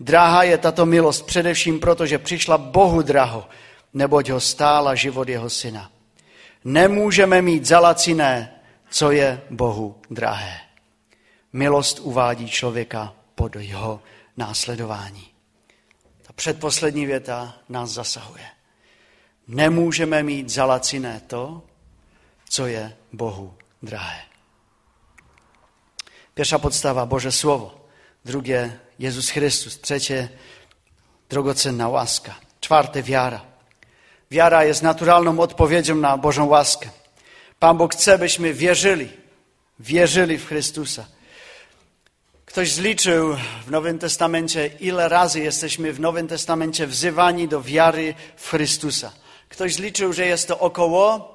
Dráha 0.00 0.42
je 0.42 0.58
tato 0.58 0.86
milost 0.86 1.26
především 1.26 1.80
proto, 1.80 2.06
že 2.06 2.18
přišla 2.18 2.58
Bohu 2.58 3.02
draho, 3.02 3.48
neboť 3.94 4.28
ho 4.30 4.40
stála 4.40 4.94
život 4.94 5.28
jeho 5.28 5.50
syna. 5.50 5.90
Nemůžeme 6.64 7.42
mít 7.42 7.66
zalaciné, 7.66 8.54
co 8.90 9.10
je 9.10 9.40
Bohu 9.50 9.96
drahé. 10.10 10.60
Milost 11.52 11.98
uvádí 11.98 12.48
člověka 12.48 13.14
pod 13.34 13.56
jeho 13.56 14.02
následování. 14.36 15.28
Ta 16.22 16.32
předposlední 16.32 17.06
věta 17.06 17.58
nás 17.68 17.90
zasahuje. 17.90 18.46
Nemůžeme 19.48 20.22
mít 20.22 20.50
zalaciné 20.50 21.20
to, 21.26 21.62
co 22.48 22.66
je 22.66 22.96
Bohu 23.12 23.54
drahé. 23.82 24.22
Pierwsza 26.34 26.58
podstawa 26.58 27.06
Boże 27.06 27.32
Słowo, 27.32 27.88
drugie 28.24 28.80
Jezus 28.98 29.28
Chrystus, 29.28 29.78
trzecie 29.78 30.28
drogocenna 31.30 31.88
łaska, 31.88 32.34
czwarte 32.60 33.02
wiara. 33.02 33.44
Wiara 34.30 34.64
jest 34.64 34.82
naturalną 34.82 35.40
odpowiedzią 35.40 35.94
na 35.94 36.16
Bożą 36.16 36.46
łaskę. 36.46 36.90
Pan 37.58 37.76
Bóg 37.76 37.94
chce, 37.94 38.18
byśmy 38.18 38.54
wierzyli, 38.54 39.08
wierzyli 39.80 40.38
w 40.38 40.46
Chrystusa. 40.46 41.06
Ktoś 42.50 42.72
zliczył 42.72 43.36
w 43.66 43.70
Nowym 43.70 43.98
Testamencie, 43.98 44.70
ile 44.80 45.08
razy 45.08 45.40
jesteśmy 45.40 45.92
w 45.92 46.00
Nowym 46.00 46.28
Testamencie 46.28 46.86
wzywani 46.86 47.48
do 47.48 47.62
wiary 47.62 48.14
w 48.36 48.48
Chrystusa. 48.48 49.12
Ktoś 49.48 49.74
zliczył, 49.74 50.12
że 50.12 50.26
jest 50.26 50.48
to 50.48 50.58
około 50.58 51.34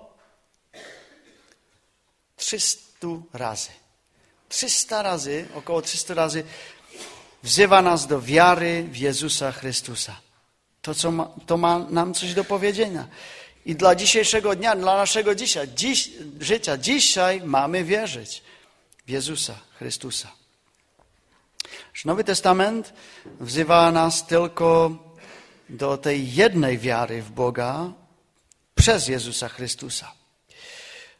300 2.36 3.08
razy. 3.34 3.70
300 4.50 5.02
razy, 5.02 5.48
około 5.56 5.82
300 5.82 6.14
razy 6.14 6.44
wzywa 7.44 7.82
nas 7.82 8.08
do 8.08 8.22
wiary 8.22 8.84
w 8.92 8.98
Jezusa 8.98 9.52
Chrystusa. 9.52 10.16
To, 10.82 10.96
co 10.96 11.12
ma, 11.12 11.30
to 11.46 11.58
ma 11.58 11.80
nam 11.80 12.14
coś 12.14 12.34
do 12.34 12.44
powiedzenia. 12.44 13.08
I 13.66 13.76
dla 13.76 13.96
dzisiejszego 13.96 14.56
dnia, 14.56 14.76
dla 14.76 14.98
naszego 14.98 15.36
dzisiaj, 15.36 15.68
dziś, 15.76 16.10
życia, 16.40 16.78
dzisiaj 16.78 17.42
mamy 17.42 17.84
wierzyć 17.84 18.44
w 19.06 19.10
Jezusa 19.10 19.56
Chrystusa. 19.78 20.45
Nowy 22.04 22.24
Testament 22.24 22.94
wzywa 23.40 23.92
nas 23.92 24.28
tylko 24.28 24.92
do 25.70 25.98
tej 25.98 26.34
jednej 26.34 26.78
wiary 26.78 27.22
w 27.22 27.32
Boga 27.32 27.92
przez 28.76 29.08
Jezusa 29.08 29.50
Chrystusa. 29.50 30.12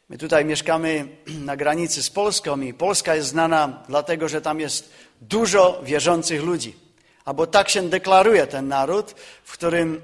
My 0.08 0.18
tutaj 0.18 0.44
mieszkamy 0.44 1.08
na 1.26 1.56
granicy 1.56 2.02
z 2.02 2.10
Polską 2.10 2.60
i 2.60 2.74
Polska 2.74 3.14
jest 3.14 3.28
znana 3.28 3.82
dlatego, 3.88 4.28
że 4.28 4.40
tam 4.40 4.60
jest 4.60 4.92
dużo 5.20 5.82
wierzących 5.84 6.42
ludzi. 6.42 6.76
Albo 7.24 7.46
tak 7.46 7.68
się 7.68 7.88
deklaruje 7.88 8.46
ten 8.46 8.68
naród, 8.68 9.14
w 9.44 9.52
którym 9.52 10.00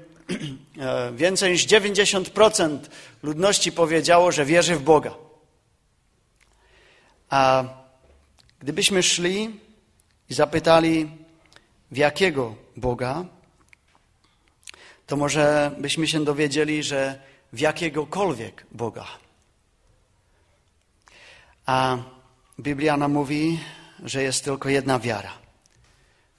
e, 0.79 1.11
więcej 1.11 1.51
niż 1.51 1.67
90% 1.67 2.79
ludności 3.23 3.71
powiedziało, 3.71 4.31
że 4.31 4.45
wierzy 4.45 4.75
w 4.75 4.83
Boga. 4.83 5.13
A 7.29 7.63
gdybyśmy 8.59 9.03
szli 9.03 9.62
i 10.33 10.35
zapytali, 10.35 11.09
w 11.91 11.97
jakiego 11.97 12.55
Boga, 12.77 13.25
to 15.07 15.17
może 15.17 15.75
byśmy 15.79 16.07
się 16.07 16.25
dowiedzieli, 16.25 16.83
że 16.83 17.19
w 17.53 17.59
jakiegokolwiek 17.59 18.65
Boga. 18.71 19.05
A 21.65 21.97
Biblia 22.59 22.97
nam 22.97 23.11
mówi, 23.11 23.59
że 24.03 24.23
jest 24.23 24.43
tylko 24.43 24.69
jedna 24.69 24.99
wiara. 24.99 25.33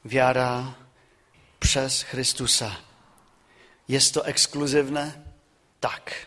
Wiara 0.05 0.75
przez 1.61 2.03
Chrystusa. 2.03 2.77
Jest 3.89 4.15
to 4.15 4.27
ekskluzywne? 4.27 5.13
Tak. 5.81 6.27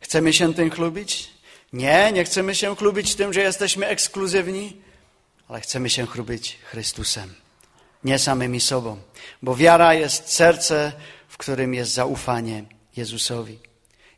Chcemy 0.00 0.32
się 0.32 0.54
tym 0.54 0.70
chlubić? 0.70 1.30
Nie, 1.72 2.12
nie 2.12 2.24
chcemy 2.24 2.54
się 2.54 2.76
chlubić 2.76 3.14
tym, 3.14 3.32
że 3.32 3.40
jesteśmy 3.40 3.86
ekskluzywni, 3.86 4.83
ale 5.48 5.60
chcemy 5.60 5.90
się 5.90 6.06
chlubić 6.06 6.58
Chrystusem, 6.64 7.34
nie 8.04 8.18
samymi 8.18 8.60
sobą, 8.60 8.96
bo 9.42 9.56
wiara 9.56 9.94
jest 9.94 10.32
serce, 10.32 10.92
w 11.28 11.36
którym 11.36 11.74
jest 11.74 11.92
zaufanie 11.92 12.64
Jezusowi. 12.96 13.58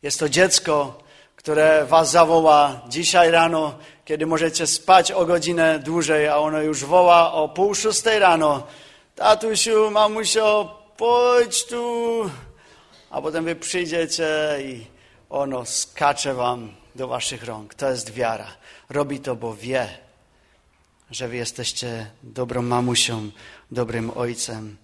Jest 0.03 0.19
to 0.19 0.29
dziecko, 0.29 0.99
które 1.37 1.87
was 1.87 2.11
zawoła 2.11 2.81
dzisiaj 2.89 3.31
rano, 3.31 3.79
kiedy 4.05 4.27
możecie 4.27 4.67
spać 4.67 5.13
o 5.13 5.27
godzinę 5.27 5.79
dłużej, 5.79 6.29
a 6.29 6.37
ono 6.37 6.63
już 6.63 6.85
woła 6.85 7.33
o 7.33 7.49
pół 7.49 7.75
szóstej 7.75 8.19
rano. 8.19 8.67
Tatusiu, 9.15 9.91
mamusio, 9.91 10.79
pójdź 10.97 11.65
tu. 11.65 12.31
A 13.11 13.23
potem 13.23 13.45
wy 13.45 13.57
przyjdziecie 13.57 14.29
i 14.61 14.87
ono 15.31 15.65
skacze 15.65 16.35
wam 16.35 16.75
do 16.95 17.09
waszych 17.09 17.45
rąk. 17.45 17.75
To 17.75 17.91
jest 17.91 18.13
wiara. 18.13 18.47
Robi 18.89 19.21
to, 19.21 19.37
bo 19.37 19.55
wie, 19.55 19.89
że 21.11 21.29
wy 21.29 21.37
jesteście 21.37 22.11
dobrą 22.23 22.63
mamusią, 22.63 23.31
dobrym 23.71 24.11
ojcem. 24.11 24.77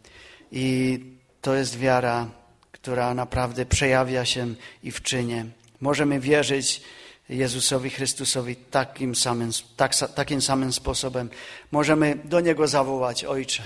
I 0.53 0.99
to 1.41 1.55
jest 1.55 1.79
wiara, 1.79 2.29
która 2.73 3.15
naprawdę 3.15 3.67
przejawia 3.67 4.25
się 4.25 4.55
i 4.83 4.93
w 4.93 5.03
czynie. 5.03 5.47
Możemy 5.81 6.21
wierzyć 6.21 6.83
Jezusowi 7.29 7.91
Chrystusowi 7.91 8.57
takim 8.57 9.15
samym, 9.15 9.51
tak, 9.77 9.95
takim 10.15 10.43
samym 10.43 10.73
sposobem. 10.73 11.31
Możemy 11.71 12.17
do 12.25 12.41
Niego 12.41 12.69
zawołać, 12.69 13.25
Ojcze, 13.25 13.63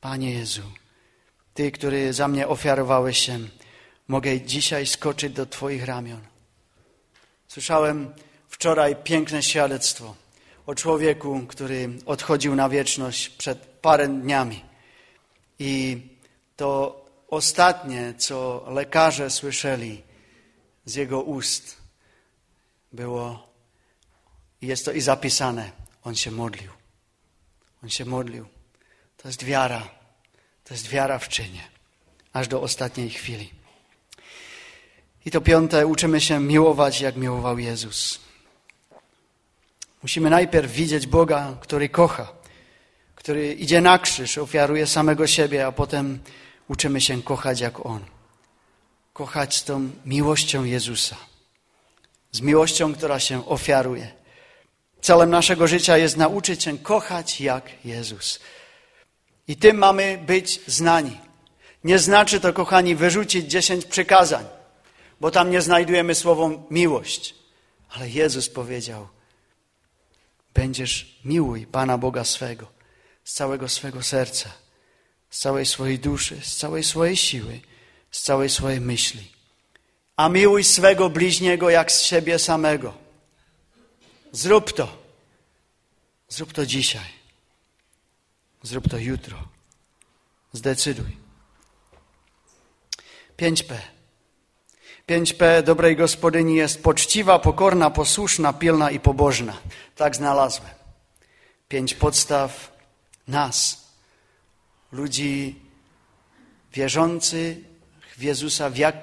Panie 0.00 0.32
Jezu, 0.32 0.62
Ty, 1.54 1.72
który 1.72 2.12
za 2.12 2.28
mnie 2.28 2.48
ofiarowałeś 2.48 3.18
się, 3.18 3.38
mogę 4.08 4.40
dzisiaj 4.40 4.86
skoczyć 4.86 5.32
do 5.32 5.46
Twoich 5.46 5.84
ramion. 5.84 6.20
Słyszałem 7.48 8.14
wczoraj 8.48 8.96
piękne 8.96 9.42
świadectwo 9.42 10.23
o 10.66 10.74
człowieku, 10.74 11.40
który 11.48 11.90
odchodził 12.06 12.54
na 12.54 12.68
wieczność 12.68 13.28
przed 13.28 13.58
parę 13.58 14.08
dniami. 14.08 14.64
I 15.58 16.00
to 16.56 17.00
ostatnie, 17.28 18.14
co 18.18 18.66
lekarze 18.68 19.30
słyszeli 19.30 20.02
z 20.84 20.94
jego 20.94 21.22
ust, 21.22 21.76
było, 22.92 23.48
jest 24.62 24.84
to 24.84 24.92
i 24.92 25.00
zapisane, 25.00 25.70
on 26.04 26.14
się 26.14 26.30
modlił. 26.30 26.70
On 27.82 27.90
się 27.90 28.04
modlił. 28.04 28.46
To 29.16 29.28
jest 29.28 29.44
wiara. 29.44 29.88
To 30.64 30.74
jest 30.74 30.88
wiara 30.88 31.18
w 31.18 31.28
czynie. 31.28 31.68
Aż 32.32 32.48
do 32.48 32.62
ostatniej 32.62 33.10
chwili. 33.10 33.50
I 35.26 35.30
to 35.30 35.40
piąte, 35.40 35.86
uczymy 35.86 36.20
się 36.20 36.40
miłować, 36.40 37.00
jak 37.00 37.16
miłował 37.16 37.58
Jezus. 37.58 38.23
Musimy 40.04 40.30
najpierw 40.30 40.72
widzieć 40.72 41.06
Boga, 41.06 41.56
który 41.60 41.88
kocha, 41.88 42.32
który 43.14 43.54
idzie 43.54 43.80
na 43.80 43.98
krzyż, 43.98 44.38
ofiaruje 44.38 44.86
samego 44.86 45.26
siebie, 45.26 45.66
a 45.66 45.72
potem 45.72 46.18
uczymy 46.68 47.00
się 47.00 47.22
kochać 47.22 47.60
jak 47.60 47.86
On. 47.86 48.04
Kochać 49.12 49.56
z 49.56 49.64
tą 49.64 49.90
miłością 50.06 50.64
Jezusa. 50.64 51.16
Z 52.32 52.40
miłością, 52.40 52.94
która 52.94 53.20
się 53.20 53.46
ofiaruje. 53.46 54.12
Celem 55.00 55.30
naszego 55.30 55.66
życia 55.66 55.96
jest 55.96 56.16
nauczyć 56.16 56.62
się 56.62 56.78
kochać 56.78 57.40
jak 57.40 57.70
Jezus. 57.84 58.40
I 59.48 59.56
tym 59.56 59.78
mamy 59.78 60.18
być 60.26 60.60
znani. 60.66 61.20
Nie 61.84 61.98
znaczy 61.98 62.40
to, 62.40 62.52
kochani, 62.52 62.94
wyrzucić 62.94 63.50
dziesięć 63.50 63.84
przykazań, 63.84 64.44
bo 65.20 65.30
tam 65.30 65.50
nie 65.50 65.62
znajdujemy 65.62 66.14
słowo 66.14 66.50
miłość. 66.70 67.34
Ale 67.88 68.10
Jezus 68.10 68.48
powiedział, 68.48 69.08
będziesz 70.54 71.20
miłuj 71.24 71.66
Pana 71.66 71.98
Boga 71.98 72.24
swego 72.24 72.74
z 73.24 73.32
całego 73.32 73.68
swego 73.68 74.02
serca, 74.02 74.50
z 75.30 75.38
całej 75.38 75.66
swojej 75.66 75.98
duszy, 75.98 76.40
z 76.42 76.56
całej 76.56 76.84
swojej 76.84 77.16
siły, 77.16 77.60
z 78.10 78.22
całej 78.22 78.50
swojej 78.50 78.80
myśli. 78.80 79.32
A 80.16 80.28
miłuj 80.28 80.64
swego 80.64 81.10
bliźniego 81.10 81.70
jak 81.70 81.92
z 81.92 82.02
siebie 82.02 82.38
samego. 82.38 82.94
Zrób 84.32 84.72
to. 84.72 85.04
Zrób 86.28 86.52
to 86.52 86.66
dzisiaj. 86.66 87.10
Zrób 88.62 88.88
to 88.88 88.98
jutro. 88.98 89.48
Zdecyduj. 90.52 91.16
5P. 93.36 93.93
5P 95.08 95.62
dobrej 95.62 95.96
gospodyni 95.96 96.56
jest 96.56 96.82
poczciwa, 96.82 97.38
pokorna, 97.38 97.90
posłuszna, 97.90 98.52
pilna 98.52 98.90
i 98.90 99.00
pobożna. 99.00 99.56
Tak 99.96 100.16
znalazłem. 100.16 100.70
Pięć 101.68 101.94
podstaw 101.94 102.72
nas, 103.28 103.84
ludzi 104.92 105.60
wierzących 106.72 107.58
w 108.16 108.22
Jezusa 108.22 108.70
w, 108.70 108.76
jak, 108.76 108.96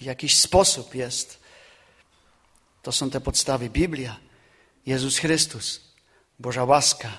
jakiś 0.00 0.38
sposób 0.38 0.94
jest. 0.94 1.40
To 2.82 2.92
są 2.92 3.10
te 3.10 3.20
podstawy. 3.20 3.70
Biblia, 3.70 4.16
Jezus 4.86 5.18
Chrystus, 5.18 5.80
Boża 6.38 6.64
łaska, 6.64 7.10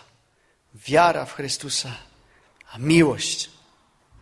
wiara 0.76 1.26
w 1.26 1.34
Chrystusa, 1.34 1.98
a 2.71 2.78
miłość, 2.78 3.50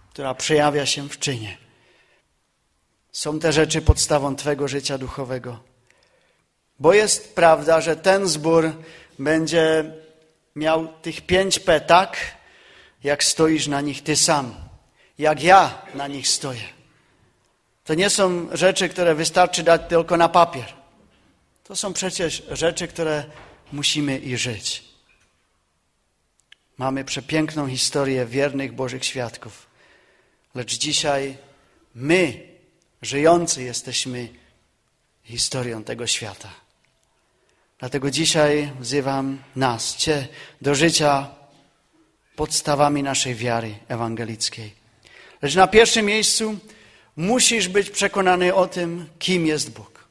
która 0.09 0.33
przejawia 0.35 0.85
się 0.85 1.09
w 1.09 1.19
czynie. 1.19 1.62
Są 3.13 3.39
te 3.39 3.53
rzeczy 3.53 3.81
podstawą 3.81 4.35
Twego 4.35 4.67
życia 4.67 4.97
duchowego. 4.97 5.59
Bo 6.79 6.93
jest 6.93 7.35
prawda, 7.35 7.81
że 7.81 7.95
ten 7.95 8.27
zbór 8.27 8.71
będzie 9.19 9.91
miał 10.55 10.87
tych 10.87 11.21
pięć 11.21 11.59
P 11.59 11.81
tak, 11.81 12.17
jak 13.03 13.23
stoisz 13.23 13.67
na 13.67 13.81
nich 13.81 14.03
Ty 14.03 14.15
sam, 14.15 14.55
jak 15.17 15.43
ja 15.43 15.81
na 15.95 16.07
nich 16.07 16.27
stoję. 16.27 16.63
To 17.83 17.93
nie 17.93 18.09
są 18.09 18.47
rzeczy, 18.51 18.89
które 18.89 19.15
wystarczy 19.15 19.63
dać 19.63 19.81
tylko 19.89 20.17
na 20.17 20.29
papier. 20.29 20.73
To 21.63 21.75
są 21.75 21.93
przecież 21.93 22.43
rzeczy, 22.51 22.87
które 22.87 23.23
musimy 23.71 24.17
i 24.17 24.37
żyć. 24.37 24.83
Mamy 26.77 27.05
przepiękną 27.05 27.67
historię 27.67 28.25
wiernych 28.25 28.73
Bożych 28.73 29.05
świadków. 29.05 29.67
Lecz 30.55 30.77
dzisiaj 30.77 31.37
my, 31.95 32.52
żyjący, 33.03 33.63
jesteśmy 33.63 34.29
historią 35.23 35.83
tego 35.83 36.07
świata. 36.07 36.49
Dlatego 37.79 38.11
dzisiaj 38.11 38.71
wzywam 38.79 39.43
nas, 39.55 39.95
Cię, 39.95 40.27
do 40.61 40.75
życia 40.75 41.29
podstawami 42.35 43.03
naszej 43.03 43.35
wiary 43.35 43.75
ewangelickiej. 43.87 44.73
Lecz 45.41 45.55
na 45.55 45.67
pierwszym 45.67 46.05
miejscu 46.05 46.57
musisz 47.15 47.67
być 47.67 47.89
przekonany 47.89 48.53
o 48.53 48.67
tym, 48.67 49.09
kim 49.19 49.47
jest 49.47 49.71
Bóg. 49.71 50.07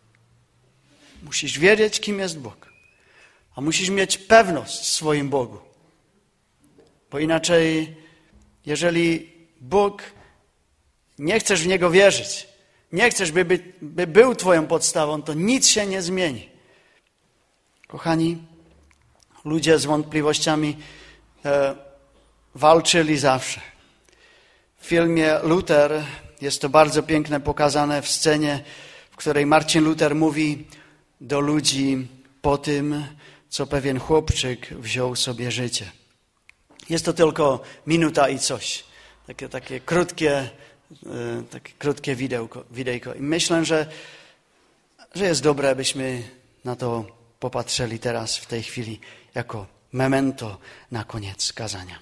Musisz 1.23 1.59
wiedzieć, 1.59 2.01
kim 2.01 2.19
jest 2.19 2.39
Bóg. 2.39 2.73
A 3.57 3.61
musisz 3.61 3.89
mieć 3.89 4.19
pewność 4.19 4.81
w 4.81 4.87
swoim 4.87 5.29
Bogu. 5.29 5.59
Bo 7.11 7.19
inaczej, 7.19 7.97
jeżeli 8.67 9.33
Bóg, 9.61 10.03
nie 11.19 11.41
chcesz 11.41 11.63
w 11.63 11.67
Niego 11.67 11.91
wierzyć, 11.91 12.52
nie 12.93 13.11
chcesz, 13.11 13.33
by, 13.33 13.45
by, 13.45 13.73
by 13.83 14.07
był 14.07 14.35
Twoją 14.35 14.67
podstawą, 14.67 15.23
to 15.23 15.35
nic 15.35 15.67
się 15.67 15.87
nie 15.87 16.03
zmieni. 16.03 16.49
Kochani, 17.89 18.39
ludzie 19.45 19.79
z 19.79 19.85
wątpliwościami 19.85 20.77
e, 21.45 21.75
walczyli 22.55 23.19
zawsze. 23.19 23.61
W 24.81 24.87
filmie 24.87 25.39
Luther 25.43 26.05
jest 26.41 26.61
to 26.61 26.69
bardzo 26.69 27.03
piękne 27.03 27.41
pokazane 27.41 28.03
w 28.03 28.09
scenie, 28.09 28.65
w 29.11 29.17
której 29.17 29.47
Marcin 29.47 29.85
Luther 29.85 30.15
mówi 30.15 30.67
do 31.21 31.41
ludzi 31.41 32.09
po 32.43 32.59
tym, 32.59 33.05
co 33.49 33.67
pewien 33.67 34.01
chłopczyk 34.01 34.75
wziął 34.75 35.17
sobie 35.17 35.51
życie. 35.51 35.91
Jest 36.91 37.05
to 37.05 37.13
tylko 37.13 37.61
minuta 37.87 38.29
i 38.29 38.39
coś. 38.39 38.85
Takie, 39.27 39.49
takie 39.49 39.81
krótkie, 39.81 40.51
takie 41.51 41.73
krótkie 41.79 42.17
widełko, 42.17 42.65
widejko. 42.71 43.15
I 43.15 43.21
myślę, 43.21 43.65
że, 43.65 43.87
że 45.15 45.25
jest 45.25 45.43
dobre, 45.43 45.71
abyśmy 45.71 46.23
na 46.65 46.77
to 46.77 47.05
popatrzyli 47.41 47.99
teraz 47.99 48.37
w 48.37 48.47
tej 48.47 48.63
chwili 48.63 49.01
jako 49.35 49.67
memento 49.93 50.59
na 50.91 51.05
koniec 51.05 51.53
kazania. 51.53 51.99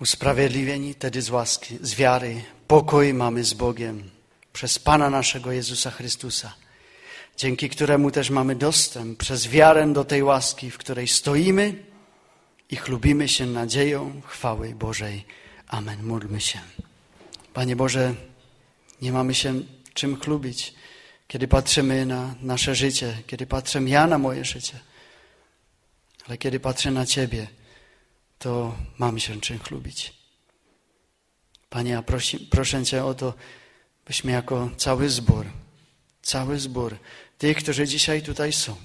Usprawiedliwieni 0.00 0.94
tedy 0.94 1.22
z 1.22 1.30
łaski, 1.30 1.78
z 1.82 1.94
wiary, 1.94 2.44
pokój 2.68 3.14
mamy 3.14 3.44
z 3.44 3.54
Bogiem 3.54 4.10
przez 4.52 4.78
Pana 4.78 5.10
naszego 5.10 5.52
Jezusa 5.52 5.90
Chrystusa, 5.90 6.54
dzięki 7.36 7.68
któremu 7.70 8.10
też 8.10 8.30
mamy 8.30 8.54
dostęp 8.54 9.18
przez 9.18 9.48
wiarę 9.48 9.92
do 9.92 10.04
tej 10.04 10.22
łaski, 10.22 10.70
w 10.70 10.78
której 10.78 11.08
stoimy 11.08 11.74
i 12.70 12.76
chlubimy 12.76 13.28
się 13.28 13.46
nadzieją 13.46 14.20
chwały 14.26 14.74
Bożej. 14.74 15.24
Amen. 15.68 16.02
Módlmy 16.02 16.40
się. 16.40 16.58
Panie 17.56 17.76
Boże, 17.76 18.14
nie 19.02 19.12
mamy 19.12 19.34
się 19.34 19.62
czym 19.94 20.20
chlubić, 20.20 20.74
kiedy 21.28 21.48
patrzymy 21.48 22.06
na 22.06 22.34
nasze 22.40 22.74
życie, 22.74 23.22
kiedy 23.26 23.46
patrzę 23.46 23.82
ja 23.82 24.06
na 24.06 24.18
moje 24.18 24.44
życie. 24.44 24.80
Ale 26.26 26.38
kiedy 26.38 26.60
patrzę 26.60 26.90
na 26.90 27.06
Ciebie, 27.06 27.46
to 28.38 28.76
mamy 28.98 29.20
się 29.20 29.40
czym 29.40 29.58
chlubić. 29.58 30.14
Panie, 31.70 31.90
ja 31.90 32.02
prosi, 32.02 32.38
proszę 32.38 32.84
Cię 32.84 33.04
o 33.04 33.14
to, 33.14 33.34
byśmy 34.06 34.32
jako 34.32 34.70
cały 34.76 35.08
zbór, 35.08 35.46
cały 36.22 36.60
zbór, 36.60 36.98
tych, 37.38 37.56
którzy 37.56 37.86
dzisiaj 37.86 38.22
tutaj 38.22 38.52
są, 38.52 38.76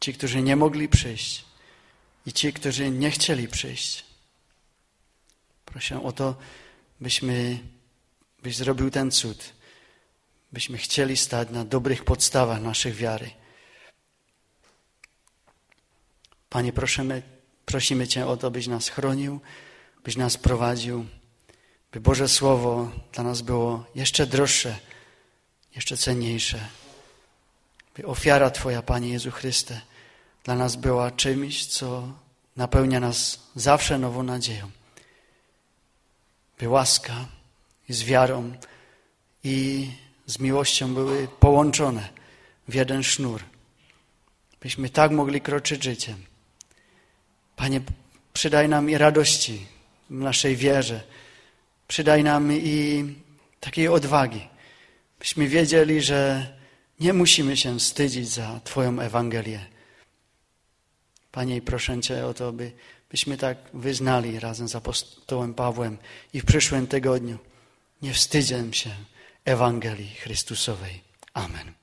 ci, 0.00 0.14
którzy 0.14 0.42
nie 0.42 0.56
mogli 0.56 0.88
przyjść 0.88 1.44
i 2.26 2.32
ci, 2.32 2.52
którzy 2.52 2.90
nie 2.90 3.10
chcieli 3.10 3.48
przyjść. 3.48 4.04
Proszę 5.64 6.02
o 6.02 6.12
to, 6.12 6.36
byśmy, 7.00 7.58
byś 8.42 8.56
zrobił 8.56 8.90
ten 8.90 9.10
cud, 9.10 9.52
byśmy 10.52 10.78
chcieli 10.78 11.16
stać 11.16 11.50
na 11.50 11.64
dobrych 11.64 12.04
podstawach 12.04 12.62
naszej 12.62 12.92
wiary. 12.92 13.30
Panie, 16.48 16.72
prosimy, 16.72 17.22
prosimy 17.66 18.08
Cię 18.08 18.26
o 18.26 18.36
to, 18.36 18.50
byś 18.50 18.66
nas 18.66 18.88
chronił, 18.88 19.40
byś 20.04 20.16
nas 20.16 20.36
prowadził, 20.36 21.06
by 21.92 22.00
Boże 22.00 22.28
Słowo 22.28 22.90
dla 23.12 23.24
nas 23.24 23.42
było 23.42 23.84
jeszcze 23.94 24.26
droższe, 24.26 24.78
jeszcze 25.74 25.96
cenniejsze. 25.96 26.68
By 27.96 28.06
ofiara 28.06 28.50
Twoja, 28.50 28.82
Panie 28.82 29.08
Jezu 29.08 29.30
Chryste, 29.30 29.80
dla 30.44 30.54
nas 30.54 30.76
była 30.76 31.10
czymś, 31.10 31.66
co 31.66 32.12
napełnia 32.56 33.00
nas 33.00 33.40
zawsze 33.54 33.98
nową 33.98 34.22
nadzieją. 34.22 34.70
By 36.60 36.68
łaska 36.68 37.26
z 37.88 38.02
wiarą 38.02 38.52
i 39.44 39.90
z 40.26 40.38
miłością 40.38 40.94
były 40.94 41.28
połączone 41.28 42.08
w 42.68 42.74
jeden 42.74 43.02
sznur. 43.02 43.42
Byśmy 44.60 44.88
tak 44.88 45.10
mogli 45.10 45.40
kroczyć 45.40 45.84
życiem. 45.84 46.24
Panie, 47.56 47.80
przydaj 48.32 48.68
nam 48.68 48.90
i 48.90 48.98
radości 48.98 49.66
w 50.10 50.14
naszej 50.14 50.56
wierze. 50.56 51.02
Przydaj 51.88 52.24
nam 52.24 52.52
i 52.52 53.04
takiej 53.60 53.88
odwagi, 53.88 54.48
byśmy 55.18 55.48
wiedzieli, 55.48 56.02
że 56.02 56.46
nie 57.00 57.12
musimy 57.12 57.56
się 57.56 57.78
wstydzić 57.78 58.28
za 58.28 58.60
Twoją 58.64 59.00
Ewangelię. 59.00 59.66
Panie, 61.32 61.62
proszę 61.62 62.00
Cię 62.00 62.26
o 62.26 62.34
to, 62.34 62.52
by, 62.52 62.72
byśmy 63.10 63.36
tak 63.36 63.58
wyznali 63.74 64.40
razem 64.40 64.68
z 64.68 64.76
apostołem 64.76 65.54
Pawłem 65.54 65.98
i 66.32 66.40
w 66.40 66.44
przyszłym 66.44 66.86
tygodniu 66.86 67.38
nie 68.02 68.14
wstydzę 68.14 68.72
się 68.72 68.90
Ewangelii 69.44 70.14
Chrystusowej. 70.14 71.00
Amen. 71.34 71.79